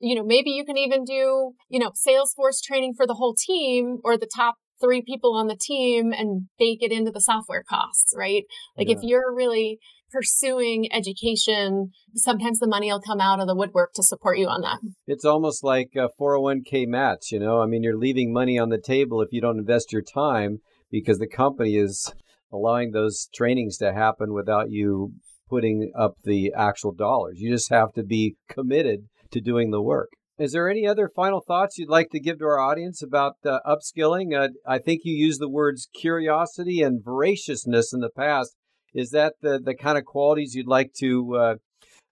You 0.01 0.15
know, 0.15 0.25
maybe 0.25 0.51
you 0.51 0.65
can 0.65 0.77
even 0.77 1.05
do, 1.05 1.53
you 1.69 1.81
know, 1.81 1.91
Salesforce 1.91 2.63
training 2.63 2.95
for 2.97 3.07
the 3.07 3.15
whole 3.15 3.35
team 3.35 3.99
or 4.05 4.19
the 4.19 4.29
top 4.35 4.57
three 4.81 5.03
people 5.03 5.35
on 5.35 5.47
the 5.47 5.57
team 5.57 6.13
and 6.13 6.49
bake 6.59 6.83
it 6.83 6.93
into 6.93 7.11
the 7.11 7.21
software 7.21 7.65
costs, 7.67 8.13
right? 8.17 8.43
Like 8.77 8.89
yeah. 8.89 8.97
if 8.97 9.03
you're 9.03 9.35
really 9.35 9.79
pursuing 10.13 10.93
education, 10.93 11.91
sometimes 12.15 12.59
the 12.59 12.69
money 12.69 12.91
will 12.91 13.01
come 13.01 13.21
out 13.21 13.41
of 13.41 13.47
the 13.47 13.55
woodwork 13.55 13.93
to 13.95 14.03
support 14.03 14.39
you 14.39 14.47
on 14.47 14.61
that. 14.61 14.79
It's 15.07 15.25
almost 15.25 15.65
like 15.65 15.91
a 15.97 16.09
401k 16.21 16.87
match, 16.87 17.33
you 17.33 17.41
know? 17.41 17.61
I 17.61 17.67
mean, 17.67 17.83
you're 17.83 17.97
leaving 17.97 18.33
money 18.33 18.59
on 18.59 18.69
the 18.69 18.79
table 18.79 19.23
if 19.23 19.33
you 19.33 19.41
don't 19.41 19.59
invest 19.59 19.93
your 19.93 20.03
time 20.03 20.59
because 20.95 21.19
the 21.19 21.27
company 21.27 21.77
is 21.77 22.15
allowing 22.53 22.93
those 22.93 23.29
trainings 23.35 23.77
to 23.79 23.93
happen 23.93 24.33
without 24.33 24.71
you 24.71 25.13
putting 25.51 25.91
up 25.99 26.15
the 26.23 26.53
actual 26.57 26.93
dollars. 26.93 27.41
You 27.41 27.51
just 27.51 27.69
have 27.71 27.93
to 27.95 28.05
be 28.05 28.37
committed 28.49 29.09
to 29.33 29.41
doing 29.41 29.73
the 29.73 29.83
work. 29.83 30.11
Is 30.39 30.53
there 30.53 30.71
any 30.71 30.87
other 30.87 31.09
final 31.09 31.41
thoughts 31.41 31.79
you'd 31.79 31.89
like 31.89 32.11
to 32.11 32.21
give 32.21 32.39
to 32.39 32.45
our 32.45 32.61
audience 32.61 33.03
about 33.03 33.35
uh, 33.45 33.59
upskilling? 33.67 34.37
Uh, 34.37 34.51
I 34.65 34.79
think 34.79 35.01
you 35.03 35.15
used 35.15 35.41
the 35.41 35.49
words 35.49 35.89
curiosity 36.01 36.81
and 36.81 37.03
voraciousness 37.05 37.93
in 37.93 37.99
the 37.99 38.11
past. 38.11 38.55
Is 38.95 39.11
that 39.11 39.35
the, 39.43 39.61
the 39.63 39.75
kind 39.75 39.99
of 39.99 40.05
qualities 40.05 40.55
you'd 40.55 40.69
like 40.69 40.93
to 41.01 41.37
uh, 41.37 41.55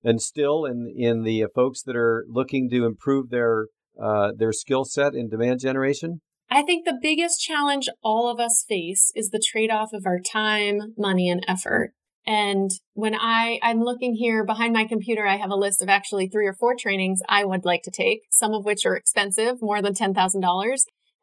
instill 0.03 0.65
in 0.65 0.93
in 0.97 1.23
the 1.23 1.47
folks 1.55 1.83
that 1.83 1.95
are 1.95 2.25
looking 2.29 2.69
to 2.71 2.85
improve 2.85 3.31
their 3.31 3.67
uh, 4.01 4.33
their 4.37 4.53
skill 4.53 4.85
set 4.85 5.15
in 5.15 5.29
demand 5.29 5.61
generation? 5.61 6.21
I 6.55 6.61
think 6.63 6.85
the 6.85 6.99
biggest 7.01 7.41
challenge 7.41 7.89
all 8.05 8.29
of 8.29 8.39
us 8.39 8.63
face 8.69 9.11
is 9.15 9.31
the 9.31 9.43
trade 9.43 9.71
off 9.71 9.95
of 9.95 10.05
our 10.05 10.21
time, 10.21 10.93
money, 10.99 11.31
and 11.31 11.43
effort. 11.49 11.95
And 12.27 12.71
when 12.93 13.15
I, 13.15 13.59
I'm 13.63 13.81
looking 13.81 14.17
here 14.17 14.45
behind 14.45 14.75
my 14.75 14.85
computer, 14.85 15.27
I 15.27 15.39
have 15.39 15.49
a 15.49 15.57
list 15.57 15.81
of 15.81 15.89
actually 15.89 16.29
three 16.29 16.47
or 16.47 16.53
four 16.53 16.75
trainings 16.79 17.21
I 17.27 17.47
would 17.47 17.65
like 17.65 17.83
to 17.85 17.91
take, 17.91 18.25
some 18.31 18.53
of 18.53 18.67
which 18.67 18.85
are 18.85 18.95
expensive, 18.95 19.63
more 19.63 19.81
than 19.81 19.95
$10,000. 19.95 20.15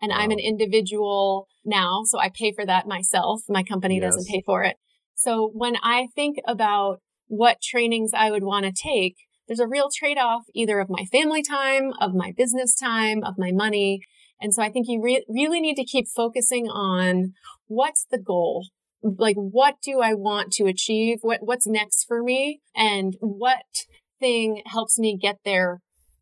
And 0.02 0.10
wow. 0.10 0.18
I'm 0.18 0.32
an 0.32 0.40
individual 0.40 1.48
now, 1.64 2.02
so 2.06 2.18
I 2.18 2.32
pay 2.34 2.52
for 2.52 2.66
that 2.66 2.88
myself. 2.88 3.42
My 3.48 3.62
company 3.62 4.00
yes. 4.02 4.16
doesn't 4.16 4.34
pay 4.34 4.42
for 4.44 4.64
it. 4.64 4.78
So 5.14 5.52
when 5.54 5.76
I 5.84 6.08
think 6.16 6.38
about 6.48 7.02
what 7.28 7.62
trainings 7.62 8.14
I 8.16 8.32
would 8.32 8.44
want 8.44 8.66
to 8.66 8.72
take, 8.72 9.16
there's 9.48 9.60
a 9.60 9.68
real 9.68 9.90
trade 9.96 10.18
off 10.18 10.46
either 10.56 10.80
of 10.80 10.90
my 10.90 11.06
family 11.12 11.44
time, 11.44 11.92
of 12.02 12.16
my 12.16 12.34
business 12.36 12.76
time, 12.76 13.24
of 13.24 13.36
my 13.38 13.52
money. 13.52 14.02
And 14.42 14.54
so 14.54 14.62
I 14.62 14.70
think 14.70 14.88
you 14.88 15.02
re- 15.02 15.26
really 15.28 15.60
need 15.60 15.76
to 15.76 15.86
keep 15.86 16.08
focusing 16.08 16.68
on 16.68 17.34
what's 17.68 18.06
the 18.10 18.20
goal? 18.20 18.68
Like, 19.02 19.36
what 19.36 19.76
do 19.84 20.02
I 20.02 20.14
want 20.14 20.52
to 20.54 20.66
achieve? 20.66 21.20
What, 21.22 21.40
what's 21.42 21.68
next 21.68 22.06
for 22.08 22.22
me? 22.24 22.62
And 22.76 23.16
what 23.20 23.86
thing 24.20 24.62
helps 24.66 25.00
me 25.00 25.18
get 25.20 25.38
there 25.46 25.80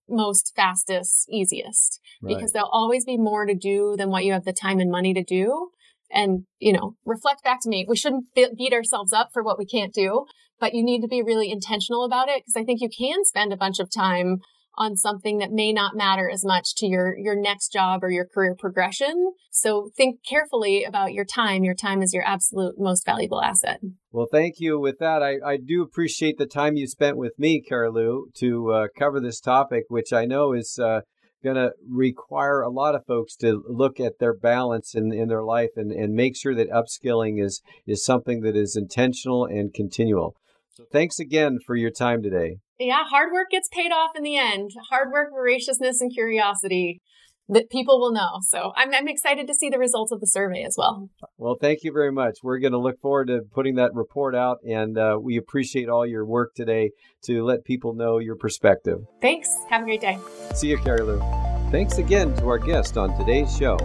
most 0.10 0.54
fastest, 0.56 1.28
easiest? 1.30 2.00
Right. 2.22 2.36
Because 2.36 2.52
there'll 2.52 2.70
always 2.70 3.06
be 3.06 3.18
more 3.18 3.46
to 3.46 3.56
do 3.56 3.96
than 3.98 4.10
what 4.10 4.26
you 4.26 4.34
have 4.34 4.46
the 4.46 4.54
time 4.54 4.80
and 4.80 4.92
money 4.92 5.14
to 5.14 5.24
do. 5.24 5.70
And, 6.10 6.46
you 6.60 6.72
know, 6.72 6.94
reflect 7.06 7.44
back 7.44 7.60
to 7.64 7.70
me. 7.70 7.86
We 7.88 7.98
shouldn't 7.98 8.26
beat 8.34 8.74
ourselves 8.74 9.12
up 9.12 9.30
for 9.34 9.44
what 9.44 9.58
we 9.60 9.66
can't 9.66 9.94
do, 9.94 10.26
but 10.60 10.74
you 10.74 10.84
need 10.84 11.02
to 11.02 11.08
be 11.08 11.22
really 11.22 11.52
intentional 11.52 12.06
about 12.06 12.30
it 12.30 12.44
because 12.46 12.60
I 12.60 12.64
think 12.64 12.80
you 12.82 12.90
can 12.90 13.26
spend 13.26 13.52
a 13.52 13.58
bunch 13.58 13.80
of 13.80 13.90
time 13.92 14.38
on 14.78 14.96
something 14.96 15.40
that 15.40 15.52
may 15.52 15.74
not 15.74 15.96
matter 15.96 16.30
as 16.30 16.46
much 16.46 16.76
to 16.76 16.86
your 16.86 17.18
your 17.18 17.36
next 17.36 17.72
job 17.72 18.04
or 18.04 18.12
your 18.12 18.26
career 18.26 18.56
progression. 18.58 19.32
So 19.52 19.90
think 19.98 20.20
carefully 20.28 20.84
about 20.84 21.14
your 21.14 21.26
time. 21.26 21.64
Your 21.64 21.74
time 21.74 22.02
is 22.02 22.14
your 22.14 22.24
absolute 22.26 22.76
most 22.78 23.06
valuable 23.06 23.42
asset. 23.42 23.80
Well, 24.12 24.28
thank 24.32 24.56
you. 24.60 24.80
With 24.80 25.00
that, 25.00 25.22
I, 25.24 25.36
I 25.46 25.58
do 25.58 25.82
appreciate 25.82 26.38
the 26.38 26.46
time 26.46 26.76
you 26.76 26.88
spent 26.88 27.18
with 27.18 27.34
me, 27.38 27.64
Carilu, 27.70 28.34
to 28.38 28.72
uh, 28.72 28.88
cover 28.98 29.20
this 29.20 29.40
topic, 29.40 29.84
which 29.90 30.14
I 30.14 30.26
know 30.26 30.54
is 30.54 30.80
uh, 30.82 31.02
going 31.44 31.56
to 31.56 31.72
require 31.88 32.62
a 32.62 32.70
lot 32.70 32.96
of 32.96 33.06
folks 33.06 33.36
to 33.38 33.64
look 33.68 34.00
at 34.00 34.20
their 34.20 34.34
balance 34.34 34.96
in, 34.96 35.12
in 35.14 35.28
their 35.28 35.44
life 35.44 35.72
and, 35.76 35.92
and 35.92 36.14
make 36.14 36.36
sure 36.36 36.56
that 36.56 36.70
upskilling 36.70 37.44
is, 37.44 37.62
is 37.86 38.04
something 38.04 38.42
that 38.42 38.56
is 38.56 38.76
intentional 38.76 39.46
and 39.46 39.74
continual. 39.74 40.36
So 40.78 40.84
thanks 40.92 41.18
again 41.18 41.58
for 41.66 41.76
your 41.76 41.90
time 41.90 42.22
today. 42.22 42.58
Yeah, 42.80 43.04
hard 43.04 43.32
work 43.34 43.50
gets 43.50 43.68
paid 43.68 43.92
off 43.92 44.12
in 44.16 44.22
the 44.22 44.38
end. 44.38 44.70
Hard 44.92 45.12
work, 45.12 45.32
voraciousness, 45.34 46.02
and 46.02 46.14
curiosity 46.14 47.02
that 47.50 47.72
people 47.72 48.00
will 48.00 48.12
know. 48.12 48.38
So 48.42 48.74
I'm, 48.76 48.94
I'm 48.94 49.08
excited 49.08 49.48
to 49.48 49.56
see 49.56 49.70
the 49.72 49.80
results 49.80 50.12
of 50.12 50.20
the 50.20 50.28
survey 50.28 50.62
as 50.62 50.76
well. 50.78 51.10
Well, 51.36 51.56
thank 51.60 51.80
you 51.82 51.92
very 51.92 52.12
much. 52.12 52.36
We're 52.44 52.60
going 52.60 52.74
to 52.74 52.80
look 52.80 53.00
forward 53.00 53.30
to 53.30 53.40
putting 53.52 53.74
that 53.78 53.90
report 53.96 54.36
out, 54.36 54.58
and 54.64 55.00
uh, 55.00 55.18
we 55.20 55.38
appreciate 55.38 55.90
all 55.90 56.06
your 56.06 56.28
work 56.28 56.54
today 56.54 56.92
to 57.24 57.44
let 57.44 57.66
people 57.66 57.96
know 57.96 58.20
your 58.20 58.36
perspective. 58.36 59.00
Thanks. 59.20 59.50
Have 59.72 59.82
a 59.82 59.86
great 59.86 60.02
day. 60.02 60.20
See 60.54 60.68
you, 60.68 60.78
Carilu. 60.78 61.72
Thanks 61.72 61.98
again 61.98 62.36
to 62.36 62.50
our 62.50 62.60
guest 62.60 62.98
on 62.98 63.18
today's 63.18 63.58
show. 63.58 63.78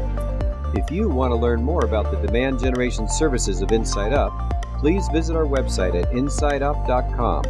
If 0.75 0.91
you 0.91 1.09
want 1.09 1.31
to 1.31 1.37
learn 1.37 1.63
more 1.63 1.87
about 1.87 2.11
the 2.11 2.27
demand 2.27 2.61
generation 2.61 3.09
services 3.09 3.63
of 3.63 3.71
InsideUp, 3.71 4.62
please 4.83 5.07
visit 5.13 5.37
our 5.37 5.45
website 5.45 5.95
at 5.95 6.11
insideup.com. 6.11 7.45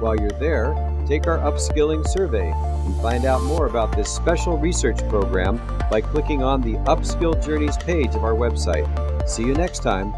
While 0.00 0.16
you're 0.16 0.30
there, 0.40 0.74
take 1.06 1.28
our 1.28 1.38
upskilling 1.38 2.04
survey 2.08 2.50
and 2.50 3.00
find 3.00 3.24
out 3.24 3.44
more 3.44 3.66
about 3.66 3.94
this 3.94 4.12
special 4.12 4.58
research 4.58 4.98
program 5.08 5.60
by 5.88 6.00
clicking 6.00 6.42
on 6.42 6.62
the 6.62 6.74
Upskill 6.90 7.40
Journeys 7.44 7.76
page 7.76 8.16
of 8.16 8.24
our 8.24 8.34
website. 8.34 8.88
See 9.28 9.44
you 9.44 9.54
next 9.54 9.84
time 9.84 10.12